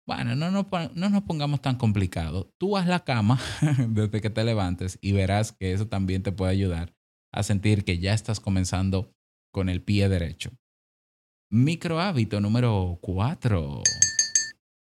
Bueno, 0.08 0.36
no 0.36 0.52
nos, 0.52 0.68
no 0.96 1.10
nos 1.10 1.24
pongamos 1.24 1.62
tan 1.62 1.78
complicados. 1.78 2.48
Tú 2.58 2.78
haz 2.78 2.88
la 2.88 3.04
cama 3.04 3.40
desde 3.90 4.22
que 4.22 4.30
te 4.30 4.44
levantes 4.44 4.98
y 5.02 5.12
verás 5.12 5.52
que 5.52 5.74
eso 5.74 5.88
también 5.88 6.24
te 6.24 6.32
puede 6.32 6.52
ayudar 6.52 6.94
a 7.34 7.44
sentir 7.44 7.84
que 7.84 8.00
ya 8.00 8.14
estás 8.14 8.40
comenzando 8.40 9.12
con 9.52 9.68
el 9.68 9.82
pie 9.82 10.08
derecho. 10.08 10.52
Micro 11.52 12.00
hábito 12.00 12.40
número 12.40 12.98
cuatro. 13.02 13.82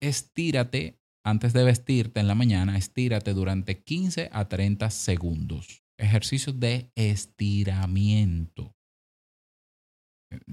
Estírate 0.02 1.00
antes 1.26 1.54
de 1.54 1.64
vestirte 1.64 2.20
en 2.20 2.28
la 2.28 2.36
mañana, 2.36 2.78
estírate 2.78 3.34
durante 3.34 3.84
15 3.84 4.30
a 4.32 4.48
30 4.48 4.92
segundos. 4.92 5.84
Ejercicios 5.98 6.60
de 6.60 6.92
estiramiento. 6.94 8.76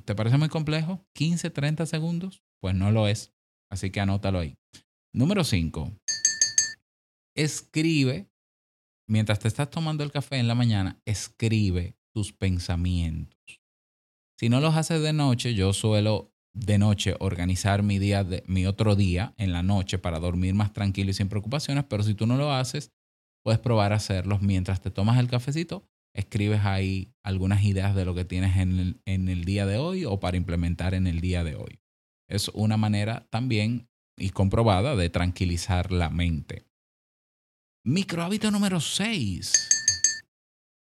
¿Te 0.06 0.14
parece 0.14 0.38
muy 0.38 0.48
complejo? 0.48 1.04
¿15, 1.14 1.52
30 1.52 1.84
segundos? 1.84 2.42
Pues 2.58 2.74
no 2.74 2.90
lo 2.90 3.06
es. 3.06 3.34
Así 3.70 3.90
que 3.90 4.00
anótalo 4.00 4.38
ahí. 4.38 4.56
Número 5.12 5.44
5. 5.44 5.92
Escribe, 7.36 8.30
mientras 9.06 9.40
te 9.40 9.48
estás 9.48 9.68
tomando 9.68 10.04
el 10.04 10.10
café 10.10 10.36
en 10.36 10.48
la 10.48 10.54
mañana, 10.54 11.02
escribe 11.04 11.98
tus 12.14 12.32
pensamientos. 12.32 13.60
Si 14.38 14.48
no 14.48 14.58
los 14.60 14.74
haces 14.74 15.02
de 15.02 15.12
noche, 15.12 15.52
yo 15.52 15.74
suelo 15.74 16.31
de 16.54 16.78
noche 16.78 17.16
organizar 17.20 17.82
mi 17.82 17.98
día, 17.98 18.24
de, 18.24 18.42
mi 18.46 18.66
otro 18.66 18.94
día 18.94 19.34
en 19.38 19.52
la 19.52 19.62
noche 19.62 19.98
para 19.98 20.18
dormir 20.18 20.54
más 20.54 20.72
tranquilo 20.72 21.10
y 21.10 21.14
sin 21.14 21.28
preocupaciones, 21.28 21.84
pero 21.84 22.02
si 22.02 22.14
tú 22.14 22.26
no 22.26 22.36
lo 22.36 22.52
haces, 22.52 22.92
puedes 23.42 23.60
probar 23.60 23.92
a 23.92 23.96
hacerlos 23.96 24.42
mientras 24.42 24.80
te 24.80 24.90
tomas 24.90 25.18
el 25.18 25.28
cafecito, 25.28 25.86
escribes 26.14 26.60
ahí 26.64 27.12
algunas 27.24 27.64
ideas 27.64 27.94
de 27.94 28.04
lo 28.04 28.14
que 28.14 28.24
tienes 28.24 28.56
en 28.56 28.78
el, 28.78 29.00
en 29.06 29.28
el 29.28 29.44
día 29.44 29.66
de 29.66 29.78
hoy 29.78 30.04
o 30.04 30.20
para 30.20 30.36
implementar 30.36 30.94
en 30.94 31.06
el 31.06 31.20
día 31.20 31.42
de 31.42 31.56
hoy. 31.56 31.80
Es 32.28 32.48
una 32.48 32.76
manera 32.76 33.26
también 33.30 33.88
y 34.18 34.30
comprobada 34.30 34.94
de 34.94 35.10
tranquilizar 35.10 35.90
la 35.90 36.10
mente. 36.10 36.66
Micro 37.84 38.22
hábito 38.22 38.50
número 38.50 38.80
6. 38.80 39.68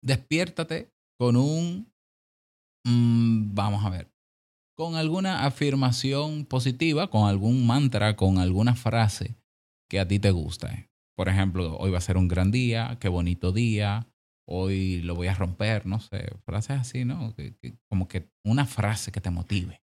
Despiértate 0.05 0.91
con 1.19 1.37
un, 1.37 1.93
mm, 2.87 3.55
vamos 3.55 3.85
a 3.85 3.91
ver, 3.91 4.16
con 4.77 4.95
alguna 4.95 5.47
afirmación 5.47 6.45
positiva, 6.45 7.09
con 7.09 7.29
algún 7.29 7.67
mantra, 7.67 8.15
con 8.15 8.39
alguna 8.39 8.75
frase 8.75 9.37
que 9.89 9.99
a 9.99 10.07
ti 10.07 10.19
te 10.19 10.31
gusta. 10.31 10.87
Por 11.17 11.29
ejemplo, 11.29 11.77
hoy 11.79 11.91
va 11.91 11.99
a 11.99 12.03
ser 12.03 12.19
un 12.19 12.29
gran 12.29 12.51
día, 12.51 12.99
qué 13.01 13.09
bonito 13.09 13.53
día, 13.53 14.07
hoy 14.47 15.01
lo 15.01 15.15
voy 15.15 15.29
a 15.29 15.35
romper, 15.35 15.87
no 15.87 15.99
sé, 15.99 16.31
frases 16.45 16.79
así, 16.79 17.05
¿no? 17.07 17.35
Como 17.89 18.07
que 18.07 18.29
una 18.45 18.67
frase 18.67 19.11
que 19.11 19.21
te 19.21 19.31
motive. 19.31 19.83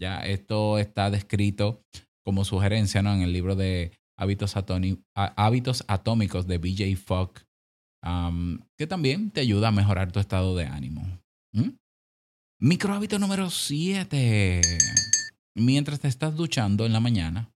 Ya, 0.00 0.20
esto 0.20 0.78
está 0.78 1.10
descrito 1.10 1.82
como 2.24 2.44
sugerencia, 2.44 3.02
¿no? 3.02 3.12
En 3.12 3.22
el 3.22 3.32
libro 3.32 3.56
de 3.56 3.98
Hábitos, 4.16 4.54
Atómicos 5.88 6.46
de 6.46 6.58
BJ 6.58 6.96
Fogg, 6.96 7.32
que 8.78 8.86
también 8.86 9.32
te 9.32 9.40
ayuda 9.40 9.68
a 9.68 9.72
mejorar 9.72 10.12
tu 10.12 10.20
estado 10.20 10.54
de 10.54 10.66
ánimo. 10.66 11.02
¿Mm? 11.52 11.70
Micro 12.60 12.92
hábito 12.92 13.20
número 13.20 13.50
7. 13.50 14.60
mientras 15.54 16.00
te 16.00 16.08
estás 16.08 16.34
duchando 16.34 16.86
en 16.86 16.92
la 16.92 16.98
mañana, 16.98 17.52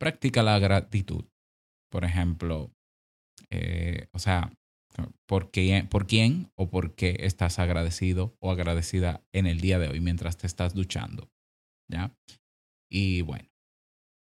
practica 0.00 0.42
la 0.42 0.58
gratitud. 0.58 1.26
Por 1.88 2.04
ejemplo, 2.04 2.72
eh, 3.50 4.08
o 4.10 4.18
sea, 4.18 4.52
¿por, 5.28 5.52
qué, 5.52 5.86
¿por 5.88 6.08
quién 6.08 6.50
o 6.56 6.68
por 6.68 6.96
qué 6.96 7.18
estás 7.20 7.60
agradecido 7.60 8.34
o 8.40 8.50
agradecida 8.50 9.22
en 9.32 9.46
el 9.46 9.60
día 9.60 9.78
de 9.78 9.86
hoy 9.86 10.00
mientras 10.00 10.36
te 10.36 10.48
estás 10.48 10.74
duchando? 10.74 11.30
¿Ya? 11.88 12.12
Y 12.90 13.22
bueno, 13.22 13.48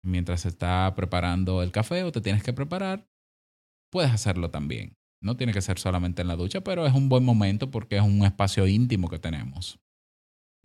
mientras 0.05 0.41
se 0.41 0.49
está 0.49 0.93
preparando 0.95 1.63
el 1.63 1.71
café 1.71 2.03
o 2.03 2.11
te 2.11 2.21
tienes 2.21 2.43
que 2.43 2.53
preparar, 2.53 3.09
puedes 3.91 4.11
hacerlo 4.11 4.51
también. 4.51 4.95
No 5.23 5.37
tiene 5.37 5.53
que 5.53 5.61
ser 5.61 5.79
solamente 5.79 6.21
en 6.21 6.27
la 6.27 6.35
ducha, 6.35 6.61
pero 6.61 6.85
es 6.85 6.93
un 6.93 7.09
buen 7.09 7.25
momento 7.25 7.71
porque 7.71 7.95
es 7.95 8.03
un 8.03 8.23
espacio 8.25 8.67
íntimo 8.67 9.09
que 9.09 9.17
tenemos. 9.17 9.79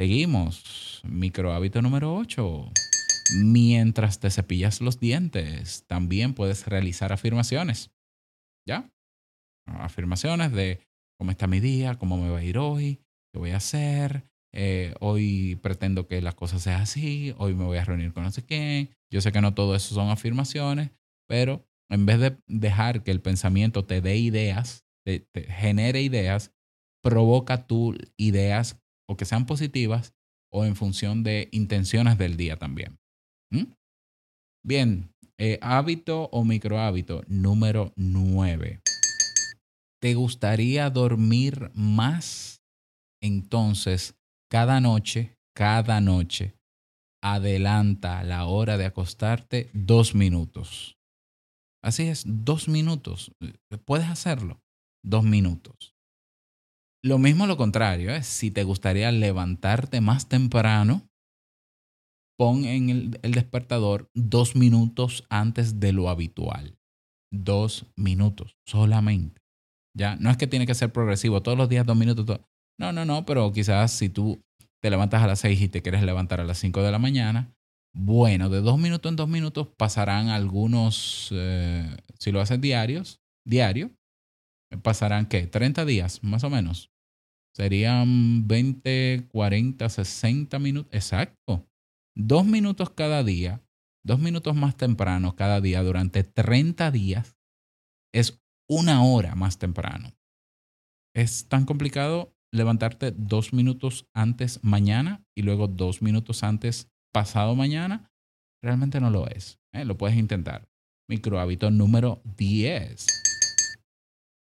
Seguimos. 0.01 1.03
Micro 1.03 1.53
hábito 1.53 1.83
número 1.83 2.15
8. 2.15 2.71
Mientras 3.43 4.21
te 4.21 4.31
cepillas 4.31 4.81
los 4.81 5.01
dientes, 5.01 5.85
también 5.89 6.35
puedes 6.35 6.69
realizar 6.69 7.13
afirmaciones. 7.13 7.91
¿Ya? 8.65 8.93
Afirmaciones 9.67 10.53
de 10.53 10.87
cómo 11.19 11.33
está 11.33 11.49
mi 11.49 11.59
día, 11.59 11.97
cómo 11.97 12.17
me 12.17 12.31
va 12.31 12.39
a 12.39 12.45
ir 12.45 12.59
hoy, 12.59 13.01
qué 13.33 13.41
voy 13.41 13.51
a 13.51 13.57
hacer. 13.57 14.23
eh, 14.55 14.95
hoy 15.01 15.57
pretendo 15.57 16.07
que 16.07 16.23
las 16.23 16.37
cosas 16.37 16.63
sean 16.63 16.81
así, 16.81 17.35
hoy 17.37 17.55
me 17.55 17.65
voy 17.65 17.79
a 17.79 17.85
reunir 17.85 18.13
con 18.13 18.23
no 18.23 18.31
sé 18.31 18.45
quién. 18.45 18.91
Yo 19.13 19.21
sé 19.21 19.33
que 19.33 19.41
no 19.41 19.53
todo 19.53 19.75
eso 19.75 19.97
son 19.97 20.11
afirmaciones, 20.11 20.93
pero 21.29 21.67
en 21.91 22.07
vez 22.07 22.21
de 22.21 22.39
dejar 22.47 23.03
que 23.03 23.11
el 23.11 23.21
pensamiento 23.21 23.85
te 23.85 24.01
dé 24.01 24.17
ideas, 24.17 24.87
te 25.05 25.27
genere 25.49 26.03
ideas, 26.03 26.53
provoca 27.03 27.67
tú 27.67 27.97
ideas 28.17 28.81
o 29.09 29.17
que 29.17 29.25
sean 29.25 29.47
positivas 29.47 30.15
o 30.53 30.65
en 30.65 30.77
función 30.77 31.23
de 31.23 31.49
intenciones 31.53 32.19
del 32.19 32.37
día 32.37 32.57
también. 32.57 32.99
¿Mm? 33.51 33.73
Bien, 34.65 35.11
eh, 35.39 35.59
hábito 35.63 36.29
o 36.33 36.45
microhábito 36.45 37.23
número 37.27 37.93
9. 37.97 38.81
¿Te 40.01 40.15
gustaría 40.15 40.91
dormir 40.91 41.71
más? 41.75 42.63
Entonces, 43.23 44.15
cada 44.51 44.81
noche, 44.81 45.37
cada 45.55 46.01
noche, 46.01 46.55
adelanta 47.23 48.23
la 48.23 48.47
hora 48.47 48.77
de 48.77 48.87
acostarte 48.87 49.71
dos 49.73 50.15
minutos. 50.15 50.97
Así 51.83 52.05
es, 52.05 52.25
dos 52.27 52.69
minutos. 52.69 53.33
Puedes 53.85 54.09
hacerlo. 54.09 54.61
Dos 55.05 55.25
minutos. 55.25 55.95
Lo 57.09 57.17
mismo 57.17 57.47
lo 57.47 57.57
contrario, 57.57 58.15
¿eh? 58.15 58.23
si 58.23 58.51
te 58.51 58.65
gustaría 58.65 59.11
levantarte 59.11 60.03
más 60.03 60.29
temprano, 60.29 61.09
pon 62.39 62.67
en 62.67 62.91
el, 62.91 63.33
despertador 63.33 64.11
dos 64.15 64.55
minutos 64.57 65.25
antes 65.31 65.81
de 65.81 65.95
lo 65.95 66.11
habitual. 66.11 66.77
Dos 67.33 67.87
minutos 67.97 68.59
solamente. 68.67 69.41
Ya, 69.97 70.17
no 70.17 70.29
es 70.29 70.37
que 70.37 70.47
tiene 70.47 70.67
que 70.67 70.75
ser 70.75 70.93
progresivo, 70.93 71.43
todos 71.43 71.57
los 71.57 71.71
días 71.71 71.87
dos 71.87 71.97
minutos. 71.97 72.27
to- 72.27 72.45
No, 72.79 72.93
no, 72.93 73.07
no, 73.07 73.25
pero 73.25 73.51
quizás 73.55 73.91
si 73.91 74.11
tú 74.11 74.43
te 74.83 74.91
levantas 74.91 75.23
a 75.23 75.27
las 75.27 75.41
seis 75.41 75.63
y 75.63 75.69
te 75.71 75.81
quieres 75.81 76.03
levantar 76.03 76.43
a 76.43 76.45
las 76.45 76.59
cinco 76.59 76.83
de 76.83 76.93
la 76.93 76.99
mañana, 76.99 77.55
bueno, 77.97 78.51
de 78.51 78.61
dos 78.61 78.79
minutos 78.79 79.09
en 79.11 79.17
dos 79.17 79.29
minutos 79.31 79.69
pasarán 79.79 80.29
algunos, 80.29 81.31
eh, 81.33 81.89
si 82.19 82.33
lo 82.33 82.43
haces 82.43 82.61
diarios, 82.61 83.19
diario, 83.47 83.93
pasarán 84.83 85.27
qué, 85.27 85.47
30 85.47 85.87
días 85.87 86.23
más 86.23 86.45
o 86.45 86.51
menos. 86.51 86.91
Serían 87.55 88.47
20, 88.47 89.27
40, 89.31 89.89
60 89.89 90.59
minutos. 90.59 90.93
Exacto. 90.95 91.67
Dos 92.17 92.45
minutos 92.47 92.91
cada 92.91 93.23
día, 93.23 93.63
dos 94.05 94.19
minutos 94.19 94.55
más 94.55 94.77
temprano 94.77 95.37
cada 95.37 95.61
día 95.61 95.83
durante 95.83 96.25
30 96.25 96.91
días 96.91 97.37
es 98.13 98.41
una 98.69 99.05
hora 99.05 99.35
más 99.35 99.59
temprano. 99.59 100.13
Es 101.15 101.49
tan 101.49 101.65
complicado 101.65 102.35
levantarte 102.53 103.13
dos 103.13 103.53
minutos 103.53 104.09
antes 104.15 104.61
mañana 104.63 105.25
y 105.37 105.43
luego 105.43 105.69
dos 105.69 106.03
minutos 106.03 106.43
antes 106.43 106.91
pasado 107.13 107.55
mañana. 107.55 108.11
Realmente 108.63 109.01
no 109.01 109.11
lo 109.11 109.29
es. 109.29 109.61
¿eh? 109.73 109.85
Lo 109.85 109.97
puedes 109.97 110.17
intentar. 110.17 110.69
Micro 111.09 111.41
hábito 111.41 111.71
número 111.71 112.21
10. 112.37 113.07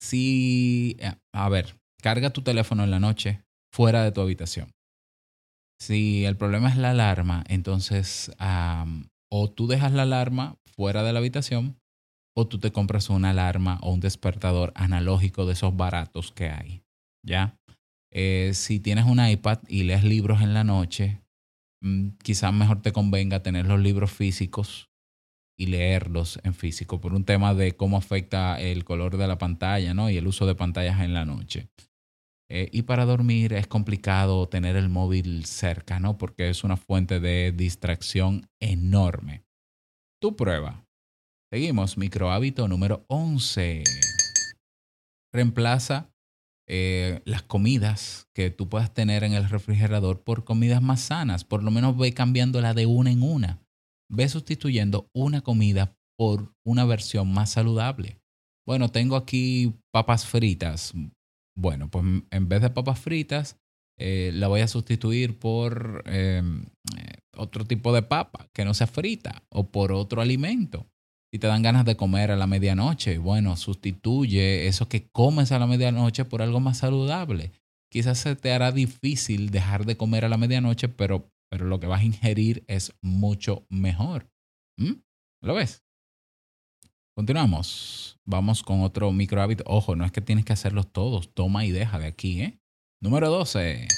Si, 0.01 0.95
eh, 0.99 1.15
a 1.33 1.49
ver, 1.49 1.78
carga 2.01 2.31
tu 2.31 2.41
teléfono 2.41 2.83
en 2.83 2.91
la 2.91 2.99
noche 2.99 3.43
fuera 3.71 4.03
de 4.03 4.11
tu 4.11 4.21
habitación. 4.21 4.71
Si 5.79 6.25
el 6.25 6.35
problema 6.35 6.69
es 6.69 6.77
la 6.77 6.91
alarma, 6.91 7.43
entonces 7.47 8.31
o 9.31 9.49
tú 9.49 9.67
dejas 9.67 9.93
la 9.93 10.03
alarma 10.03 10.57
fuera 10.75 11.03
de 11.03 11.13
la 11.13 11.19
habitación 11.19 11.77
o 12.35 12.47
tú 12.47 12.59
te 12.59 12.71
compras 12.71 13.09
una 13.09 13.31
alarma 13.31 13.79
o 13.81 13.91
un 13.93 13.99
despertador 13.99 14.71
analógico 14.75 15.45
de 15.45 15.53
esos 15.53 15.75
baratos 15.75 16.31
que 16.31 16.49
hay. 16.49 16.83
¿Ya? 17.25 17.57
Eh, 18.11 18.51
si 18.53 18.79
tienes 18.79 19.05
un 19.05 19.25
iPad 19.25 19.59
y 19.67 19.83
lees 19.83 20.03
libros 20.03 20.41
en 20.41 20.53
la 20.53 20.63
noche, 20.63 21.21
mm, 21.81 22.09
quizás 22.23 22.53
mejor 22.53 22.81
te 22.81 22.91
convenga 22.91 23.43
tener 23.43 23.65
los 23.67 23.79
libros 23.79 24.11
físicos 24.11 24.89
y 25.57 25.67
leerlos 25.67 26.39
en 26.43 26.53
físico 26.53 27.01
por 27.01 27.13
un 27.13 27.25
tema 27.25 27.53
de 27.53 27.75
cómo 27.75 27.97
afecta 27.97 28.59
el 28.59 28.85
color 28.85 29.17
de 29.17 29.27
la 29.27 29.37
pantalla 29.37 29.93
¿no? 29.93 30.09
y 30.09 30.17
el 30.17 30.27
uso 30.27 30.45
de 30.45 30.55
pantallas 30.55 31.01
en 31.01 31.13
la 31.13 31.25
noche. 31.25 31.67
Eh, 32.51 32.69
y 32.71 32.81
para 32.81 33.05
dormir 33.05 33.53
es 33.53 33.67
complicado 33.67 34.49
tener 34.49 34.75
el 34.75 34.89
móvil 34.89 35.45
cerca, 35.45 35.99
¿no? 35.99 36.17
Porque 36.17 36.49
es 36.49 36.63
una 36.63 36.77
fuente 36.77 37.19
de 37.19 37.51
distracción 37.51 38.49
enorme. 38.59 39.43
Tu 40.19 40.35
prueba. 40.35 40.83
Seguimos, 41.51 41.97
micro 41.97 42.31
hábito 42.31 42.67
número 42.67 43.05
11. 43.07 43.83
Reemplaza 45.31 46.11
eh, 46.67 47.21
las 47.25 47.43
comidas 47.43 48.27
que 48.35 48.49
tú 48.49 48.67
puedas 48.67 48.93
tener 48.93 49.23
en 49.23 49.33
el 49.33 49.47
refrigerador 49.47 50.23
por 50.23 50.43
comidas 50.43 50.81
más 50.81 51.01
sanas. 51.01 51.43
Por 51.43 51.63
lo 51.63 51.69
menos 51.69 51.97
ve 51.97 52.13
cambiándola 52.13 52.73
de 52.73 52.87
una 52.87 53.11
en 53.11 53.21
una. 53.21 53.61
Ve 54.11 54.27
sustituyendo 54.27 55.07
una 55.13 55.41
comida 55.41 55.95
por 56.17 56.53
una 56.65 56.85
versión 56.85 57.31
más 57.31 57.51
saludable. 57.51 58.19
Bueno, 58.67 58.89
tengo 58.89 59.15
aquí 59.15 59.73
papas 59.91 60.25
fritas. 60.25 60.93
Bueno, 61.59 61.89
pues 61.89 62.05
en 62.31 62.47
vez 62.47 62.61
de 62.61 62.69
papas 62.69 62.99
fritas, 62.99 63.57
eh, 63.99 64.31
la 64.33 64.47
voy 64.47 64.61
a 64.61 64.67
sustituir 64.69 65.37
por 65.37 66.03
eh, 66.05 66.41
eh, 66.97 67.17
otro 67.35 67.65
tipo 67.65 67.93
de 67.93 68.01
papa 68.01 68.47
que 68.53 68.63
no 68.63 68.73
sea 68.73 68.87
frita 68.87 69.43
o 69.49 69.69
por 69.69 69.91
otro 69.91 70.21
alimento. 70.21 70.87
Si 71.33 71.37
te 71.37 71.47
dan 71.47 71.61
ganas 71.61 71.83
de 71.83 71.97
comer 71.97 72.31
a 72.31 72.37
la 72.37 72.47
medianoche, 72.47 73.17
bueno, 73.17 73.57
sustituye 73.57 74.67
eso 74.67 74.87
que 74.87 75.09
comes 75.09 75.51
a 75.51 75.59
la 75.59 75.67
medianoche 75.67 76.23
por 76.23 76.41
algo 76.41 76.61
más 76.61 76.77
saludable. 76.77 77.51
Quizás 77.91 78.19
se 78.19 78.37
te 78.37 78.53
hará 78.53 78.71
difícil 78.71 79.49
dejar 79.49 79.85
de 79.85 79.97
comer 79.97 80.23
a 80.23 80.29
la 80.29 80.37
medianoche, 80.37 80.87
pero, 80.87 81.29
pero 81.51 81.65
lo 81.65 81.81
que 81.81 81.87
vas 81.87 82.01
a 82.01 82.05
ingerir 82.05 82.63
es 82.67 82.93
mucho 83.01 83.65
mejor. 83.69 84.31
¿Mm? 84.77 85.01
¿Lo 85.43 85.55
ves? 85.55 85.83
Continuamos. 87.19 88.17
Vamos 88.25 88.63
con 88.63 88.79
otro 88.79 89.11
micro 89.11 89.41
hábito. 89.41 89.65
Ojo, 89.67 89.93
no 89.97 90.05
es 90.05 90.11
que 90.13 90.21
tienes 90.21 90.45
que 90.45 90.53
hacerlos 90.53 90.89
todos. 90.93 91.33
Toma 91.33 91.65
y 91.65 91.71
deja 91.71 91.99
de 91.99 92.07
aquí, 92.07 92.41
¿eh? 92.41 92.61
Número 93.01 93.29
12. 93.29 93.89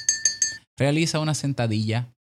Realiza 0.75 1.19
una 1.19 1.35
sentadilla 1.35 2.15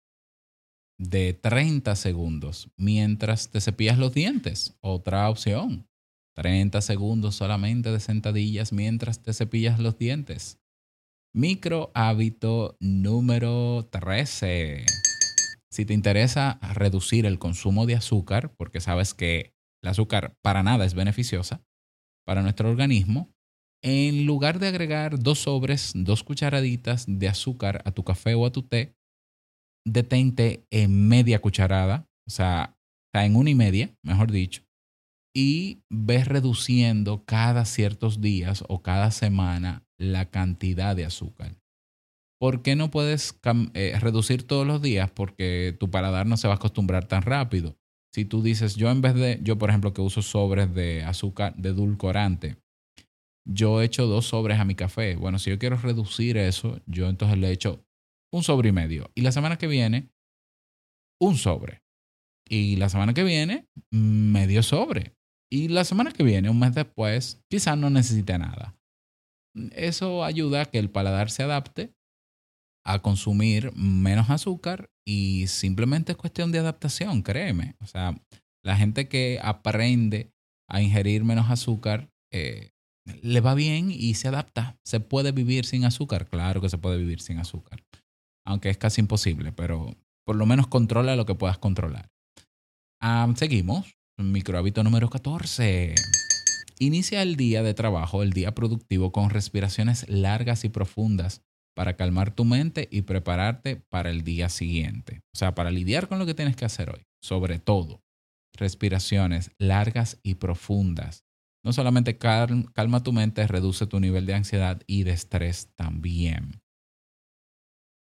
de 0.99 1.33
30 1.33 1.95
segundos 1.95 2.69
mientras 2.75 3.49
te 3.49 3.61
cepillas 3.61 3.97
los 3.97 4.13
dientes. 4.13 4.77
Otra 4.81 5.29
opción. 5.29 5.87
30 6.35 6.81
segundos 6.81 7.33
solamente 7.33 7.93
de 7.93 8.01
sentadillas 8.01 8.73
mientras 8.73 9.23
te 9.23 9.31
cepillas 9.31 9.79
los 9.79 9.97
dientes. 9.97 10.59
Micro 11.33 11.91
hábito 11.93 12.75
número 12.81 13.87
13. 13.89 14.85
Si 15.71 15.85
te 15.85 15.93
interesa 15.93 16.59
reducir 16.73 17.25
el 17.25 17.39
consumo 17.39 17.85
de 17.85 17.95
azúcar, 17.95 18.53
porque 18.57 18.81
sabes 18.81 19.13
que 19.13 19.53
el 19.81 19.89
azúcar 19.89 20.37
para 20.41 20.63
nada 20.63 20.85
es 20.85 20.93
beneficiosa 20.93 21.63
para 22.25 22.41
nuestro 22.41 22.69
organismo, 22.69 23.31
en 23.81 24.25
lugar 24.25 24.59
de 24.59 24.67
agregar 24.67 25.19
dos 25.19 25.39
sobres, 25.39 25.93
dos 25.95 26.23
cucharaditas 26.23 27.05
de 27.07 27.27
azúcar 27.27 27.81
a 27.85 27.91
tu 27.91 28.03
café 28.03 28.35
o 28.35 28.45
a 28.45 28.51
tu 28.51 28.63
té, 28.63 28.95
detente 29.85 30.67
en 30.69 31.07
media 31.07 31.39
cucharada, 31.39 32.07
o 32.27 32.31
sea, 32.31 32.77
en 33.13 33.35
una 33.35 33.49
y 33.49 33.55
media, 33.55 33.95
mejor 34.03 34.31
dicho, 34.31 34.63
y 35.35 35.83
ves 35.89 36.27
reduciendo 36.27 37.23
cada 37.25 37.65
ciertos 37.65 38.21
días 38.21 38.63
o 38.67 38.81
cada 38.81 39.11
semana 39.11 39.85
la 39.97 40.29
cantidad 40.29 40.95
de 40.95 41.05
azúcar. 41.05 41.55
¿Por 42.39 42.61
qué 42.61 42.75
no 42.75 42.91
puedes 42.91 43.37
eh, 43.73 43.97
reducir 43.99 44.43
todos 44.43 44.65
los 44.65 44.81
días? 44.81 45.11
Porque 45.11 45.75
tu 45.79 45.89
paladar 45.89 46.25
no 46.25 46.37
se 46.37 46.47
va 46.47 46.53
a 46.53 46.57
acostumbrar 46.57 47.05
tan 47.07 47.21
rápido. 47.21 47.78
Si 48.13 48.25
tú 48.25 48.41
dices, 48.41 48.75
yo 48.75 48.89
en 48.89 49.01
vez 49.01 49.13
de, 49.13 49.39
yo 49.43 49.57
por 49.57 49.69
ejemplo 49.69 49.93
que 49.93 50.01
uso 50.01 50.21
sobres 50.21 50.73
de 50.73 51.03
azúcar, 51.03 51.55
de 51.55 51.69
edulcorante, 51.69 52.57
yo 53.47 53.81
echo 53.81 54.07
dos 54.07 54.27
sobres 54.27 54.59
a 54.59 54.65
mi 54.65 54.75
café. 54.75 55.15
Bueno, 55.15 55.39
si 55.39 55.49
yo 55.49 55.59
quiero 55.59 55.77
reducir 55.77 56.37
eso, 56.37 56.81
yo 56.85 57.07
entonces 57.09 57.37
le 57.37 57.51
echo 57.51 57.83
un 58.31 58.43
sobre 58.43 58.69
y 58.69 58.71
medio. 58.71 59.11
Y 59.15 59.21
la 59.21 59.31
semana 59.31 59.57
que 59.57 59.67
viene 59.67 60.09
un 61.21 61.35
sobre. 61.35 61.81
Y 62.47 62.77
la 62.77 62.89
semana 62.89 63.13
que 63.13 63.23
viene, 63.23 63.67
medio 63.91 64.63
sobre. 64.63 65.15
Y 65.51 65.67
la 65.67 65.83
semana 65.83 66.11
que 66.11 66.23
viene, 66.23 66.49
un 66.49 66.59
mes 66.59 66.73
después, 66.73 67.43
quizás 67.49 67.77
no 67.77 67.89
necesite 67.89 68.37
nada. 68.37 68.75
Eso 69.71 70.23
ayuda 70.23 70.61
a 70.61 70.65
que 70.65 70.79
el 70.79 70.89
paladar 70.89 71.29
se 71.29 71.43
adapte 71.43 71.93
a 72.85 72.99
consumir 72.99 73.71
menos 73.75 74.29
azúcar 74.29 74.89
y 75.05 75.47
simplemente 75.47 76.11
es 76.13 76.17
cuestión 76.17 76.51
de 76.51 76.59
adaptación, 76.59 77.21
créeme. 77.21 77.75
O 77.79 77.87
sea, 77.87 78.19
la 78.63 78.77
gente 78.77 79.07
que 79.07 79.39
aprende 79.41 80.31
a 80.67 80.81
ingerir 80.81 81.23
menos 81.23 81.49
azúcar 81.49 82.09
eh, 82.31 82.71
le 83.21 83.41
va 83.41 83.55
bien 83.55 83.91
y 83.91 84.13
se 84.15 84.27
adapta. 84.27 84.77
¿Se 84.83 84.99
puede 84.99 85.31
vivir 85.31 85.65
sin 85.65 85.85
azúcar? 85.85 86.27
Claro 86.29 86.61
que 86.61 86.69
se 86.69 86.77
puede 86.77 86.97
vivir 86.97 87.21
sin 87.21 87.39
azúcar. 87.39 87.83
Aunque 88.45 88.69
es 88.69 88.77
casi 88.77 89.01
imposible, 89.01 89.51
pero 89.51 89.95
por 90.25 90.35
lo 90.35 90.45
menos 90.45 90.67
controla 90.67 91.15
lo 91.15 91.25
que 91.25 91.35
puedas 91.35 91.57
controlar. 91.57 92.09
Ah, 93.01 93.31
seguimos. 93.35 93.95
Micro 94.17 94.57
hábito 94.57 94.83
número 94.83 95.09
14. 95.09 95.95
Inicia 96.79 97.21
el 97.21 97.35
día 97.35 97.63
de 97.63 97.73
trabajo, 97.73 98.21
el 98.23 98.31
día 98.31 98.53
productivo, 98.53 99.11
con 99.11 99.29
respiraciones 99.29 100.07
largas 100.09 100.65
y 100.65 100.69
profundas 100.69 101.41
para 101.79 101.95
calmar 101.95 102.35
tu 102.35 102.43
mente 102.43 102.89
y 102.91 103.03
prepararte 103.03 103.77
para 103.77 104.09
el 104.09 104.25
día 104.25 104.49
siguiente. 104.49 105.21
O 105.33 105.37
sea, 105.37 105.55
para 105.55 105.71
lidiar 105.71 106.09
con 106.09 106.19
lo 106.19 106.25
que 106.25 106.33
tienes 106.33 106.57
que 106.57 106.65
hacer 106.65 106.89
hoy. 106.89 107.05
Sobre 107.23 107.57
todo, 107.57 108.03
respiraciones 108.53 109.51
largas 109.57 110.19
y 110.21 110.35
profundas. 110.35 111.23
No 111.63 111.71
solamente 111.71 112.17
cal- 112.17 112.69
calma 112.73 113.01
tu 113.01 113.13
mente, 113.13 113.47
reduce 113.47 113.87
tu 113.87 114.01
nivel 114.01 114.25
de 114.25 114.33
ansiedad 114.33 114.81
y 114.87 115.03
de 115.03 115.11
estrés 115.11 115.69
también. 115.77 116.59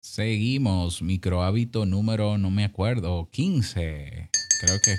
Seguimos, 0.02 1.00
micro 1.00 1.44
hábito 1.44 1.86
número, 1.86 2.36
no 2.36 2.50
me 2.50 2.64
acuerdo, 2.64 3.30
15. 3.30 4.28
Creo 4.60 4.78
que 4.84 4.96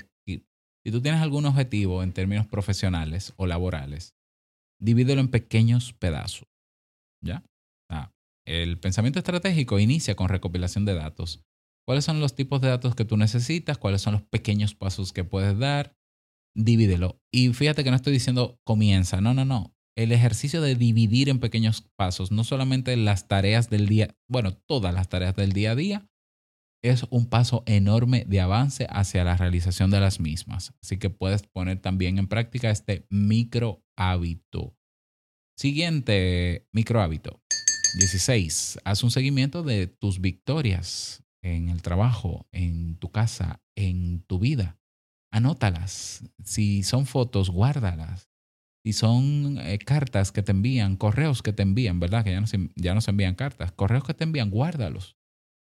si 0.85 0.89
tú 0.89 1.01
tienes 1.01 1.19
algún 1.19 1.45
objetivo 1.45 2.01
en 2.01 2.13
términos 2.13 2.47
profesionales 2.47 3.33
o 3.35 3.45
laborales, 3.45 4.15
divídelo 4.79 5.19
en 5.19 5.27
pequeños 5.31 5.91
pedazos. 5.91 6.47
¿Ya? 7.21 7.43
El 8.49 8.79
pensamiento 8.79 9.19
estratégico 9.19 9.77
inicia 9.77 10.15
con 10.15 10.27
recopilación 10.27 10.83
de 10.83 10.95
datos. 10.95 11.45
¿Cuáles 11.87 12.03
son 12.03 12.19
los 12.19 12.35
tipos 12.35 12.61
de 12.61 12.69
datos 12.69 12.95
que 12.95 13.05
tú 13.05 13.15
necesitas? 13.15 13.77
¿Cuáles 13.77 14.01
son 14.01 14.13
los 14.13 14.23
pequeños 14.23 14.73
pasos 14.73 15.13
que 15.13 15.23
puedes 15.23 15.57
dar? 15.59 15.95
Divídelo. 16.55 17.21
Y 17.31 17.53
fíjate 17.53 17.83
que 17.83 17.91
no 17.91 17.95
estoy 17.95 18.13
diciendo 18.13 18.59
comienza, 18.65 19.21
no, 19.21 19.35
no, 19.35 19.45
no. 19.45 19.75
El 19.95 20.11
ejercicio 20.11 20.61
de 20.61 20.75
dividir 20.75 21.29
en 21.29 21.39
pequeños 21.39 21.87
pasos, 21.95 22.31
no 22.31 22.43
solamente 22.43 22.95
las 22.97 23.27
tareas 23.27 23.69
del 23.69 23.87
día, 23.87 24.15
bueno, 24.27 24.53
todas 24.53 24.93
las 24.93 25.09
tareas 25.09 25.35
del 25.35 25.51
día 25.51 25.71
a 25.71 25.75
día, 25.75 26.09
es 26.83 27.05
un 27.09 27.27
paso 27.27 27.63
enorme 27.67 28.23
de 28.27 28.39
avance 28.39 28.87
hacia 28.89 29.23
la 29.23 29.37
realización 29.37 29.91
de 29.91 29.99
las 29.99 30.19
mismas. 30.19 30.73
Así 30.81 30.97
que 30.97 31.09
puedes 31.09 31.43
poner 31.43 31.81
también 31.81 32.17
en 32.17 32.27
práctica 32.27 32.71
este 32.71 33.05
micro 33.09 33.83
hábito. 33.97 34.75
Siguiente 35.57 36.67
micro 36.71 37.01
hábito. 37.01 37.43
16. 37.95 38.79
Haz 38.83 39.03
un 39.03 39.11
seguimiento 39.11 39.63
de 39.63 39.87
tus 39.87 40.21
victorias 40.21 41.23
en 41.41 41.69
el 41.69 41.81
trabajo, 41.81 42.47
en 42.51 42.97
tu 42.97 43.11
casa, 43.11 43.61
en 43.75 44.21
tu 44.23 44.39
vida. 44.39 44.79
Anótalas. 45.31 46.23
Si 46.43 46.83
son 46.83 47.05
fotos, 47.05 47.49
guárdalas. 47.49 48.29
Si 48.83 48.93
son 48.93 49.57
eh, 49.59 49.77
cartas 49.79 50.31
que 50.31 50.41
te 50.41 50.51
envían, 50.51 50.95
correos 50.95 51.41
que 51.41 51.53
te 51.53 51.63
envían, 51.63 51.99
¿verdad? 51.99 52.23
Que 52.23 52.31
ya 52.31 52.41
no, 52.41 52.47
se, 52.47 52.69
ya 52.75 52.93
no 52.93 53.01
se 53.01 53.11
envían 53.11 53.35
cartas. 53.35 53.71
Correos 53.71 54.03
que 54.03 54.13
te 54.13 54.23
envían, 54.23 54.49
guárdalos. 54.49 55.17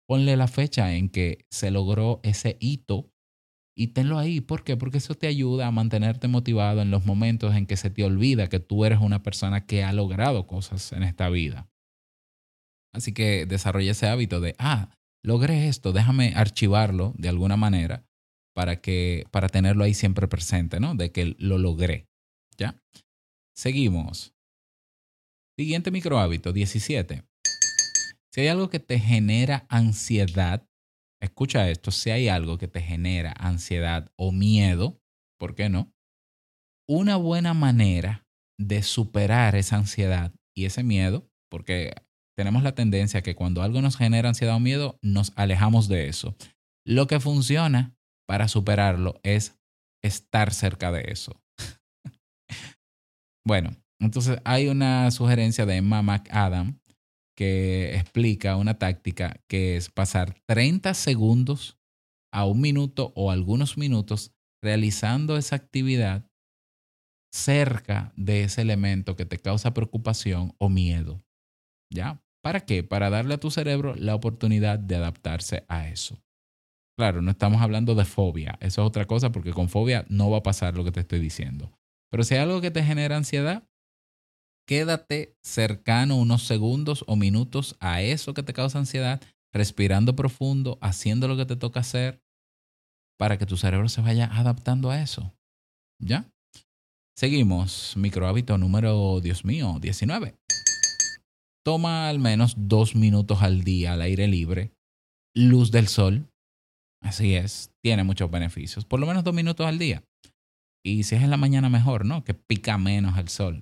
Ponle 0.07 0.37
la 0.37 0.47
fecha 0.47 0.93
en 0.93 1.09
que 1.09 1.45
se 1.49 1.71
logró 1.71 2.19
ese 2.23 2.57
hito 2.59 3.11
y 3.75 3.87
tenlo 3.87 4.17
ahí. 4.17 4.41
¿Por 4.41 4.63
qué? 4.63 4.77
Porque 4.77 4.99
eso 4.99 5.15
te 5.15 5.27
ayuda 5.27 5.67
a 5.67 5.71
mantenerte 5.71 6.27
motivado 6.27 6.81
en 6.81 6.91
los 6.91 7.05
momentos 7.05 7.55
en 7.55 7.65
que 7.65 7.77
se 7.77 7.89
te 7.89 8.03
olvida 8.03 8.47
que 8.47 8.59
tú 8.59 8.85
eres 8.85 8.99
una 8.99 9.23
persona 9.23 9.65
que 9.65 9.83
ha 9.83 9.93
logrado 9.93 10.47
cosas 10.47 10.93
en 10.93 11.03
esta 11.03 11.29
vida. 11.29 11.69
Así 12.97 13.13
que 13.13 13.45
desarrolla 13.45 13.91
ese 13.91 14.07
hábito 14.07 14.39
de, 14.39 14.55
ah, 14.57 14.89
logré 15.23 15.67
esto, 15.67 15.93
déjame 15.93 16.33
archivarlo 16.35 17.13
de 17.17 17.29
alguna 17.29 17.55
manera 17.55 18.03
para 18.55 18.81
que 18.81 19.25
para 19.29 19.49
tenerlo 19.49 19.83
ahí 19.83 19.93
siempre 19.93 20.27
presente, 20.27 20.79
¿no? 20.79 20.95
De 20.95 21.11
que 21.11 21.35
lo 21.37 21.59
logré. 21.59 22.07
¿Ya? 22.57 22.81
Seguimos. 23.55 24.33
Siguiente 25.59 25.91
micro 25.91 26.17
hábito, 26.17 26.53
17. 26.53 27.23
Si 28.33 28.41
hay 28.41 28.47
algo 28.47 28.69
que 28.69 28.79
te 28.79 28.99
genera 28.99 29.67
ansiedad, 29.69 30.67
escucha 31.21 31.69
esto, 31.69 31.91
si 31.91 32.09
hay 32.09 32.29
algo 32.29 32.57
que 32.57 32.67
te 32.67 32.81
genera 32.81 33.33
ansiedad 33.37 34.11
o 34.15 34.31
miedo, 34.31 34.99
¿por 35.39 35.53
qué 35.53 35.69
no? 35.69 35.93
Una 36.89 37.15
buena 37.15 37.53
manera 37.53 38.25
de 38.59 38.81
superar 38.81 39.55
esa 39.55 39.75
ansiedad 39.75 40.33
y 40.55 40.65
ese 40.65 40.83
miedo, 40.83 41.29
porque 41.51 41.93
tenemos 42.37 42.61
la 42.61 42.75
tendencia 42.75 43.23
que 43.23 43.35
cuando 43.35 43.63
algo 43.63 43.81
nos 43.81 43.97
genera 43.97 44.29
ansiedad 44.29 44.55
o 44.55 44.59
miedo, 44.59 44.99
nos 45.01 45.33
alejamos 45.35 45.87
de 45.87 46.07
eso. 46.07 46.35
Lo 46.85 47.07
que 47.07 47.19
funciona 47.19 47.97
para 48.27 48.47
superarlo 48.47 49.19
es 49.23 49.57
estar 50.03 50.53
cerca 50.53 50.91
de 50.91 51.05
eso. 51.11 51.41
bueno, 53.45 53.75
entonces 53.99 54.39
hay 54.45 54.67
una 54.67 55.09
sugerencia 55.09 55.65
de 55.65 55.77
Emma 55.77 56.03
McAdam 56.03 56.79
que 57.35 57.95
explica 57.95 58.55
una 58.55 58.77
táctica 58.77 59.41
que 59.49 59.75
es 59.75 59.89
pasar 59.89 60.35
30 60.47 60.93
segundos 60.93 61.79
a 62.31 62.45
un 62.45 62.61
minuto 62.61 63.13
o 63.15 63.31
algunos 63.31 63.79
minutos 63.79 64.31
realizando 64.63 65.37
esa 65.37 65.55
actividad 65.55 66.29
cerca 67.33 68.13
de 68.15 68.43
ese 68.43 68.61
elemento 68.61 69.15
que 69.15 69.25
te 69.25 69.39
causa 69.39 69.73
preocupación 69.73 70.53
o 70.59 70.69
miedo. 70.69 71.23
¿Ya? 71.91 72.21
¿Para 72.47 72.61
qué? 72.61 72.81
Para 72.81 73.09
darle 73.09 73.33
a 73.33 73.41
tu 73.41 73.51
cerebro 73.51 73.93
la 73.97 74.15
oportunidad 74.15 74.79
de 74.79 74.95
adaptarse 74.95 75.65
a 75.67 75.89
eso. 75.89 76.17
Claro, 76.97 77.21
no 77.21 77.31
estamos 77.31 77.61
hablando 77.61 77.93
de 77.93 78.05
fobia, 78.05 78.57
eso 78.61 78.81
es 78.81 78.87
otra 78.87 79.03
cosa 79.03 79.33
porque 79.33 79.51
con 79.51 79.67
fobia 79.67 80.05
no 80.07 80.29
va 80.29 80.37
a 80.37 80.43
pasar 80.43 80.77
lo 80.77 80.85
que 80.85 80.93
te 80.93 81.01
estoy 81.01 81.19
diciendo. 81.19 81.77
Pero 82.09 82.23
si 82.23 82.35
hay 82.35 82.39
algo 82.39 82.61
que 82.61 82.71
te 82.71 82.85
genera 82.85 83.17
ansiedad, 83.17 83.67
quédate 84.65 85.35
cercano 85.43 86.15
unos 86.15 86.43
segundos 86.43 87.03
o 87.05 87.17
minutos 87.17 87.75
a 87.81 88.01
eso 88.01 88.33
que 88.33 88.43
te 88.43 88.53
causa 88.53 88.79
ansiedad, 88.79 89.21
respirando 89.51 90.15
profundo, 90.15 90.77
haciendo 90.79 91.27
lo 91.27 91.35
que 91.35 91.47
te 91.47 91.57
toca 91.57 91.81
hacer 91.81 92.21
para 93.19 93.37
que 93.37 93.45
tu 93.45 93.57
cerebro 93.57 93.89
se 93.89 93.99
vaya 93.99 94.29
adaptando 94.31 94.89
a 94.89 95.01
eso. 95.01 95.33
¿Ya? 95.99 96.31
Seguimos. 97.13 97.97
Micro 97.97 98.25
hábito 98.25 98.57
número, 98.57 99.19
Dios 99.19 99.43
mío, 99.43 99.79
19. 99.81 100.37
Toma 101.67 102.07
al 102.07 102.19
menos 102.19 102.55
dos 102.57 102.95
minutos 102.95 103.41
al 103.41 103.65
día 103.65 103.91
al 103.91 104.01
aire 104.01 104.25
libre. 104.29 104.71
Luz 105.35 105.69
del 105.69 105.89
sol. 105.89 106.29
Así 107.03 107.35
es, 107.35 107.73
tiene 107.83 108.05
muchos 108.05 108.31
beneficios. 108.31 108.85
Por 108.85 109.01
lo 109.01 109.05
menos 109.05 109.25
dos 109.25 109.33
minutos 109.33 109.65
al 109.67 109.77
día. 109.77 110.01
Y 110.81 111.03
si 111.03 111.15
es 111.15 111.23
en 111.23 111.29
la 111.29 111.35
mañana 111.35 111.67
mejor, 111.67 112.05
¿no? 112.05 112.23
Que 112.23 112.33
pica 112.33 112.77
menos 112.77 113.17
el 113.17 113.27
sol. 113.27 113.61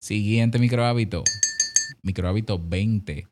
Siguiente 0.00 0.60
micro 0.60 0.84
hábito. 0.84 1.24
Micro 2.04 2.28
hábito 2.28 2.56
20. 2.56 3.26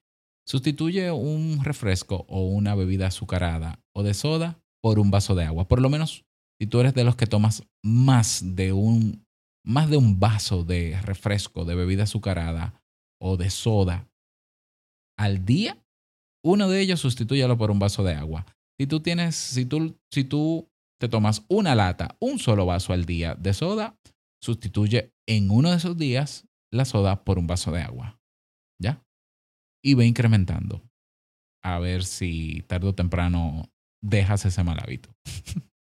Sustituye 0.45 1.13
un 1.13 1.63
refresco 1.63 2.27
o 2.29 2.43
una 2.49 2.75
bebida 2.75 3.07
azucarada 3.07 3.79
o 3.95 4.03
de 4.03 4.15
soda 4.15 4.59
por 4.83 4.99
un 4.99 5.13
vaso 5.13 5.37
de 5.37 5.45
agua. 5.45 5.69
Por 5.69 5.81
lo 5.81 5.91
menos 5.91 6.25
si 6.61 6.67
tú 6.67 6.81
eres 6.81 6.93
de 6.93 7.05
los 7.05 7.15
que 7.15 7.29
tomas 7.29 7.63
más 7.85 8.57
de 8.57 8.73
un, 8.73 9.25
más 9.65 9.89
de 9.89 9.97
un 9.97 10.19
vaso 10.19 10.65
de 10.65 11.01
refresco, 11.03 11.65
de 11.65 11.77
bebida 11.77 12.03
azucarada 12.03 12.83
o 13.21 13.37
de 13.37 13.51
soda 13.51 14.08
al 15.19 15.45
día, 15.45 15.77
uno 16.45 16.69
de 16.69 16.81
ellos 16.81 17.01
sustitúyalo 17.01 17.59
por 17.59 17.71
un 17.71 17.79
vaso 17.79 18.05
de 18.05 18.15
agua. 18.15 18.47
Si 18.79 18.87
tú 18.87 19.01
tienes, 19.01 19.35
si 19.35 19.67
tú, 19.67 19.99
si 20.11 20.25
tú 20.25 20.71
te 21.01 21.09
tomas 21.09 21.45
una 21.49 21.75
lata, 21.75 22.17
un 22.21 22.39
solo 22.39 22.65
vaso 22.65 22.93
al 22.93 23.05
día 23.05 23.35
de 23.35 23.53
soda, 23.53 23.99
sustituye 24.41 25.13
en 25.27 25.51
uno 25.51 25.71
de 25.71 25.77
esos 25.77 25.97
días 25.97 26.47
la 26.73 26.85
soda 26.85 27.25
por 27.25 27.39
un 27.39 27.47
vaso 27.47 27.73
de 27.73 27.83
agua. 27.83 28.21
¿Ya? 28.81 29.05
Y 29.85 29.95
ve 29.95 30.07
incrementando. 30.07 30.83
A 31.65 31.81
ver 31.81 32.05
si 32.05 32.63
tarde 32.69 32.89
o 32.89 32.95
temprano 32.95 33.69
dejas 34.01 34.45
ese 34.47 34.63
mal 34.63 34.79
hábito. 34.81 35.11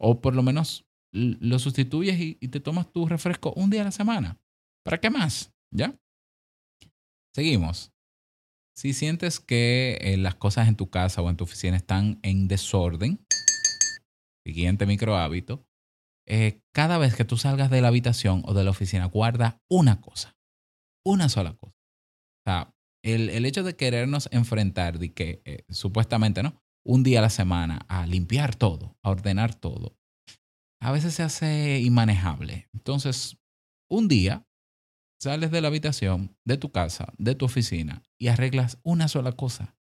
o 0.00 0.20
por 0.20 0.34
lo 0.36 0.42
menos 0.44 0.86
lo 1.12 1.58
sustituyes 1.58 2.20
y, 2.20 2.38
y 2.40 2.48
te 2.48 2.60
tomas 2.60 2.92
tu 2.92 3.06
refresco 3.06 3.52
un 3.54 3.70
día 3.70 3.80
a 3.80 3.86
la 3.86 3.90
semana. 3.90 4.38
¿Para 4.84 4.98
qué 4.98 5.10
más? 5.10 5.52
¿Ya? 5.74 5.98
Seguimos. 7.34 7.92
Si 8.78 8.92
sientes 8.92 9.40
que 9.40 9.98
eh, 10.02 10.16
las 10.18 10.36
cosas 10.36 10.68
en 10.68 10.76
tu 10.76 10.88
casa 10.88 11.20
o 11.20 11.28
en 11.28 11.36
tu 11.36 11.42
oficina 11.42 11.76
están 11.76 12.20
en 12.22 12.46
desorden, 12.46 13.26
siguiente 14.46 14.86
micro 14.86 15.16
hábito, 15.16 15.66
eh, 16.28 16.60
cada 16.72 16.96
vez 16.96 17.16
que 17.16 17.24
tú 17.24 17.36
salgas 17.36 17.70
de 17.70 17.80
la 17.80 17.88
habitación 17.88 18.44
o 18.44 18.54
de 18.54 18.62
la 18.62 18.70
oficina, 18.70 19.06
guarda 19.06 19.60
una 19.68 20.00
cosa, 20.00 20.36
una 21.04 21.28
sola 21.28 21.56
cosa. 21.56 21.74
O 21.74 22.42
sea, 22.46 22.74
el, 23.02 23.30
el 23.30 23.46
hecho 23.46 23.64
de 23.64 23.74
querernos 23.74 24.28
enfrentar, 24.30 25.00
de 25.00 25.12
que 25.12 25.42
eh, 25.44 25.64
supuestamente, 25.70 26.44
¿no? 26.44 26.62
un 26.86 27.02
día 27.02 27.18
a 27.18 27.22
la 27.22 27.30
semana 27.30 27.84
a 27.88 28.06
limpiar 28.06 28.54
todo, 28.54 28.96
a 29.02 29.10
ordenar 29.10 29.56
todo, 29.56 29.98
a 30.80 30.92
veces 30.92 31.14
se 31.14 31.24
hace 31.24 31.80
inmanejable. 31.80 32.68
Entonces, 32.72 33.38
un 33.90 34.06
día 34.06 34.47
sales 35.20 35.50
de 35.50 35.60
la 35.60 35.68
habitación, 35.68 36.36
de 36.44 36.56
tu 36.56 36.70
casa, 36.70 37.12
de 37.18 37.34
tu 37.34 37.44
oficina 37.44 38.02
y 38.18 38.28
arreglas 38.28 38.78
una 38.82 39.08
sola 39.08 39.32
cosa. 39.32 39.76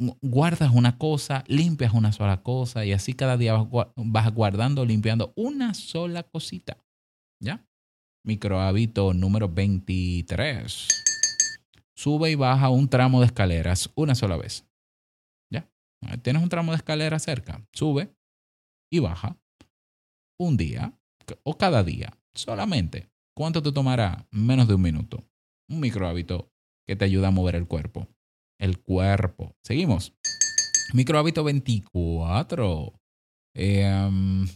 Gu- 0.00 0.18
Guardas 0.22 0.72
una 0.74 0.98
cosa, 0.98 1.44
limpias 1.46 1.92
una 1.94 2.12
sola 2.12 2.42
cosa 2.42 2.84
y 2.84 2.92
así 2.92 3.14
cada 3.14 3.36
día 3.36 3.52
vas 3.54 3.62
gua- 3.64 3.92
vas 3.96 4.32
guardando, 4.34 4.84
limpiando 4.84 5.32
una 5.36 5.74
sola 5.74 6.22
cosita. 6.24 6.78
¿Ya? 7.40 7.64
Micro 8.26 8.60
hábito 8.60 9.12
número 9.14 9.48
23. 9.48 10.88
Sube 11.96 12.30
y 12.30 12.34
baja 12.34 12.70
un 12.70 12.88
tramo 12.88 13.20
de 13.20 13.26
escaleras 13.26 13.90
una 13.94 14.14
sola 14.14 14.36
vez. 14.36 14.66
¿Ya? 15.52 15.68
Tienes 16.22 16.42
un 16.42 16.48
tramo 16.48 16.72
de 16.72 16.76
escalera 16.76 17.18
cerca. 17.18 17.64
Sube 17.72 18.14
y 18.90 18.98
baja 18.98 19.36
un 20.40 20.56
día 20.56 20.98
o 21.44 21.56
cada 21.56 21.84
día. 21.84 22.16
Solamente. 22.34 23.08
¿Cuánto 23.36 23.62
te 23.62 23.72
tomará? 23.72 24.28
Menos 24.30 24.68
de 24.68 24.74
un 24.74 24.82
minuto. 24.82 25.24
Un 25.68 25.80
micro 25.80 26.06
hábito 26.06 26.52
que 26.86 26.94
te 26.94 27.04
ayuda 27.04 27.28
a 27.28 27.32
mover 27.32 27.56
el 27.56 27.66
cuerpo. 27.66 28.06
El 28.60 28.80
cuerpo. 28.80 29.56
Seguimos. 29.64 30.14
Micro 30.92 31.18
hábito 31.18 31.42
24. 31.42 32.94
Eh, 33.56 34.06
um, 34.08 34.46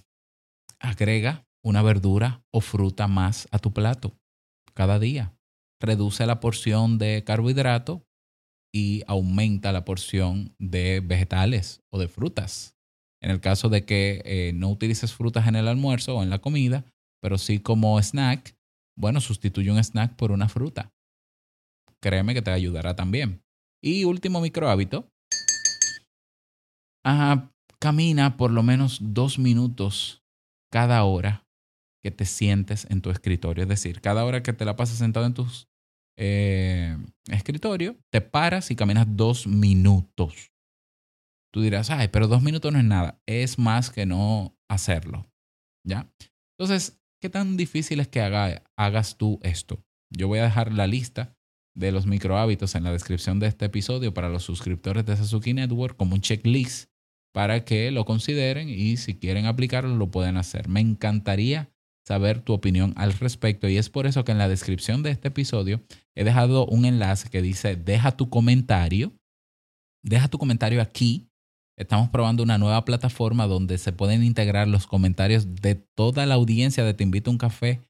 agrega 0.78 1.44
una 1.64 1.82
verdura 1.82 2.44
o 2.52 2.60
fruta 2.60 3.08
más 3.08 3.48
a 3.50 3.58
tu 3.58 3.72
plato 3.72 4.16
cada 4.74 5.00
día. 5.00 5.36
Reduce 5.80 6.24
la 6.26 6.38
porción 6.38 6.98
de 6.98 7.24
carbohidrato 7.24 8.06
y 8.72 9.02
aumenta 9.08 9.72
la 9.72 9.84
porción 9.84 10.54
de 10.58 11.00
vegetales 11.00 11.82
o 11.90 11.98
de 11.98 12.06
frutas. 12.06 12.76
En 13.20 13.32
el 13.32 13.40
caso 13.40 13.68
de 13.68 13.84
que 13.84 14.22
eh, 14.24 14.52
no 14.54 14.68
utilices 14.70 15.12
frutas 15.12 15.48
en 15.48 15.56
el 15.56 15.66
almuerzo 15.66 16.16
o 16.16 16.22
en 16.22 16.30
la 16.30 16.38
comida, 16.38 16.84
pero 17.20 17.38
sí 17.38 17.58
como 17.58 18.00
snack, 18.00 18.56
bueno, 18.98 19.20
sustituye 19.20 19.70
un 19.70 19.82
snack 19.82 20.16
por 20.16 20.32
una 20.32 20.48
fruta. 20.48 20.92
Créeme 22.00 22.34
que 22.34 22.42
te 22.42 22.50
ayudará 22.50 22.96
también. 22.96 23.42
Y 23.82 24.04
último 24.04 24.40
micro 24.40 24.68
hábito. 24.68 25.10
Camina 27.80 28.36
por 28.36 28.50
lo 28.50 28.62
menos 28.62 28.98
dos 29.00 29.38
minutos 29.38 30.24
cada 30.72 31.04
hora 31.04 31.46
que 32.02 32.10
te 32.10 32.24
sientes 32.24 32.86
en 32.90 33.00
tu 33.00 33.10
escritorio. 33.10 33.62
Es 33.62 33.68
decir, 33.68 34.00
cada 34.00 34.24
hora 34.24 34.42
que 34.42 34.52
te 34.52 34.64
la 34.64 34.76
pasas 34.76 34.98
sentado 34.98 35.26
en 35.26 35.34
tu 35.34 35.46
eh, 36.18 36.98
escritorio, 37.28 37.96
te 38.12 38.20
paras 38.20 38.70
y 38.72 38.76
caminas 38.76 39.06
dos 39.08 39.46
minutos. 39.46 40.52
Tú 41.52 41.62
dirás, 41.62 41.90
ay, 41.90 42.08
pero 42.08 42.26
dos 42.26 42.42
minutos 42.42 42.72
no 42.72 42.78
es 42.80 42.84
nada. 42.84 43.20
Es 43.26 43.58
más 43.58 43.90
que 43.90 44.04
no 44.04 44.56
hacerlo. 44.68 45.30
¿Ya? 45.86 46.12
Entonces, 46.58 46.97
¿qué 47.20 47.28
tan 47.28 47.56
difícil 47.56 48.00
es 48.00 48.08
que 48.08 48.20
haga- 48.20 48.62
hagas 48.76 49.16
tú 49.16 49.40
esto? 49.42 49.82
Yo 50.10 50.28
voy 50.28 50.38
a 50.38 50.44
dejar 50.44 50.72
la 50.72 50.86
lista 50.86 51.34
de 51.76 51.92
los 51.92 52.06
micro 52.06 52.38
hábitos 52.38 52.74
en 52.74 52.84
la 52.84 52.92
descripción 52.92 53.38
de 53.38 53.46
este 53.46 53.66
episodio 53.66 54.12
para 54.14 54.28
los 54.28 54.42
suscriptores 54.42 55.04
de 55.06 55.16
Sasuke 55.16 55.54
Network 55.54 55.96
como 55.96 56.14
un 56.14 56.20
checklist 56.20 56.88
para 57.34 57.64
que 57.64 57.90
lo 57.90 58.04
consideren 58.04 58.68
y 58.68 58.96
si 58.96 59.14
quieren 59.14 59.46
aplicarlo 59.46 59.94
lo 59.96 60.10
pueden 60.10 60.36
hacer. 60.36 60.68
Me 60.68 60.80
encantaría 60.80 61.70
saber 62.06 62.40
tu 62.40 62.54
opinión 62.54 62.94
al 62.96 63.12
respecto 63.12 63.68
y 63.68 63.76
es 63.76 63.90
por 63.90 64.06
eso 64.06 64.24
que 64.24 64.32
en 64.32 64.38
la 64.38 64.48
descripción 64.48 65.02
de 65.02 65.10
este 65.10 65.28
episodio 65.28 65.82
he 66.16 66.24
dejado 66.24 66.66
un 66.66 66.84
enlace 66.84 67.28
que 67.28 67.42
dice 67.42 67.76
deja 67.76 68.16
tu 68.16 68.30
comentario. 68.30 69.12
Deja 70.02 70.28
tu 70.28 70.38
comentario 70.38 70.80
aquí. 70.80 71.27
Estamos 71.78 72.08
probando 72.08 72.42
una 72.42 72.58
nueva 72.58 72.84
plataforma 72.84 73.46
donde 73.46 73.78
se 73.78 73.92
pueden 73.92 74.24
integrar 74.24 74.66
los 74.66 74.88
comentarios 74.88 75.54
de 75.62 75.76
toda 75.76 76.26
la 76.26 76.34
audiencia 76.34 76.82
de 76.82 76.92
Te 76.92 77.04
invito 77.04 77.30
a 77.30 77.32
un 77.32 77.38
café 77.38 77.80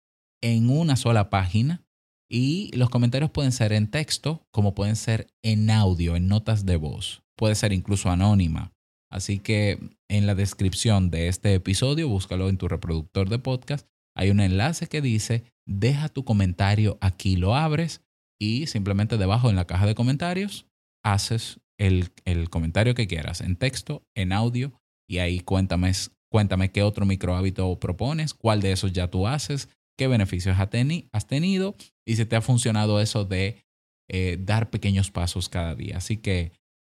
en 0.42 0.68
una 0.68 0.94
sola 0.94 1.30
página. 1.30 1.82
Y 2.30 2.70
los 2.76 2.90
comentarios 2.90 3.30
pueden 3.30 3.50
ser 3.50 3.72
en 3.72 3.90
texto, 3.90 4.46
como 4.50 4.74
pueden 4.74 4.94
ser 4.94 5.28
en 5.42 5.70
audio, 5.70 6.16
en 6.16 6.28
notas 6.28 6.66
de 6.66 6.76
voz. 6.76 7.22
Puede 7.34 7.54
ser 7.54 7.72
incluso 7.72 8.10
anónima. 8.10 8.74
Así 9.10 9.38
que 9.38 9.78
en 10.10 10.26
la 10.26 10.34
descripción 10.34 11.08
de 11.08 11.28
este 11.28 11.54
episodio, 11.54 12.10
búscalo 12.10 12.50
en 12.50 12.58
tu 12.58 12.68
reproductor 12.68 13.30
de 13.30 13.38
podcast, 13.38 13.88
hay 14.14 14.28
un 14.28 14.40
enlace 14.40 14.86
que 14.86 15.00
dice, 15.00 15.44
deja 15.66 16.10
tu 16.10 16.26
comentario 16.26 16.98
aquí, 17.00 17.36
lo 17.36 17.54
abres 17.54 18.02
y 18.38 18.66
simplemente 18.66 19.16
debajo 19.16 19.48
en 19.48 19.56
la 19.56 19.66
caja 19.66 19.86
de 19.86 19.94
comentarios 19.94 20.66
haces 21.02 21.60
el, 21.78 22.10
el 22.24 22.50
comentario 22.50 22.94
que 22.94 23.06
quieras, 23.06 23.40
en 23.40 23.56
texto, 23.56 24.02
en 24.14 24.32
audio, 24.32 24.72
y 25.08 25.18
ahí 25.18 25.40
cuéntame, 25.40 25.92
cuéntame 26.30 26.70
qué 26.70 26.82
otro 26.82 27.06
micro 27.06 27.36
hábito 27.36 27.78
propones, 27.80 28.34
cuál 28.34 28.60
de 28.60 28.72
esos 28.72 28.92
ya 28.92 29.08
tú 29.08 29.26
haces, 29.26 29.68
qué 29.98 30.06
beneficios 30.06 30.56
has 30.58 31.26
tenido 31.26 31.74
y 32.06 32.16
si 32.16 32.24
te 32.24 32.36
ha 32.36 32.40
funcionado 32.40 33.00
eso 33.00 33.24
de 33.24 33.64
eh, 34.08 34.38
dar 34.40 34.70
pequeños 34.70 35.10
pasos 35.10 35.48
cada 35.48 35.74
día. 35.74 35.98
Así 35.98 36.16
que 36.16 36.52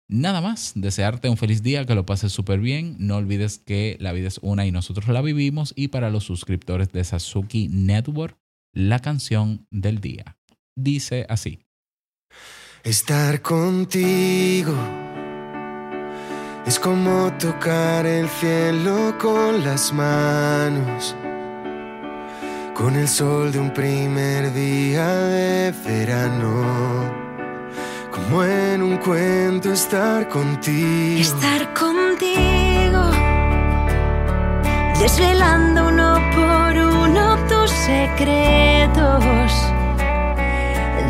nada 0.09 0.41
más, 0.41 0.73
desearte 0.75 1.29
un 1.29 1.37
feliz 1.37 1.63
día, 1.63 1.85
que 1.85 1.95
lo 1.95 2.05
pases 2.05 2.33
súper 2.33 2.59
bien. 2.59 2.95
No 2.99 3.17
olvides 3.17 3.59
que 3.59 3.95
la 3.99 4.11
vida 4.11 4.27
es 4.27 4.39
una 4.41 4.65
y 4.65 4.71
nosotros 4.71 5.07
la 5.07 5.21
vivimos. 5.21 5.73
Y 5.75 5.89
para 5.89 6.09
los 6.09 6.23
suscriptores 6.25 6.91
de 6.91 7.03
Sasuke 7.03 7.69
Network, 7.69 8.37
la 8.73 8.99
canción 8.99 9.65
del 9.71 10.01
día. 10.01 10.37
Dice 10.75 11.25
así. 11.29 11.64
Estar 12.85 13.41
contigo 13.41 14.75
es 16.67 16.79
como 16.79 17.33
tocar 17.39 18.05
el 18.05 18.29
cielo 18.29 19.15
con 19.19 19.63
las 19.63 19.91
manos, 19.91 21.15
con 22.75 22.95
el 22.95 23.07
sol 23.07 23.51
de 23.51 23.57
un 23.57 23.71
primer 23.71 24.53
día 24.53 25.07
de 25.07 25.73
verano, 25.83 27.11
como 28.11 28.43
en 28.43 28.83
un 28.83 28.97
cuento 28.97 29.73
estar 29.73 30.29
contigo. 30.29 31.21
Estar 31.21 31.73
contigo, 31.73 33.01
desvelando 34.99 35.87
uno 35.87 36.19
por 36.35 36.77
uno 36.77 37.35
tus 37.47 37.71
secretos, 37.71 39.51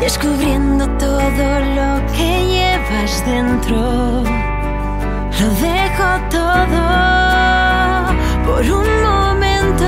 descubriendo 0.00 0.86
todo 0.98 1.60
lo 1.78 2.06
que 2.12 2.46
llevas 2.46 3.24
dentro. 3.24 4.22
Lo 5.38 5.48
dejo 5.60 6.08
todo 6.30 6.82
por 8.46 8.62
un 8.62 9.02
momento 9.02 9.86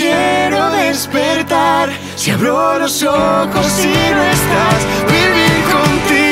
quiero 0.00 0.70
despertar. 0.70 1.90
Si 2.16 2.30
abro 2.30 2.78
los 2.78 3.02
ojos 3.02 3.84
y 3.84 4.14
no 4.14 4.22
estás, 4.22 4.80
vivir 5.06 5.54
contigo 5.72 6.29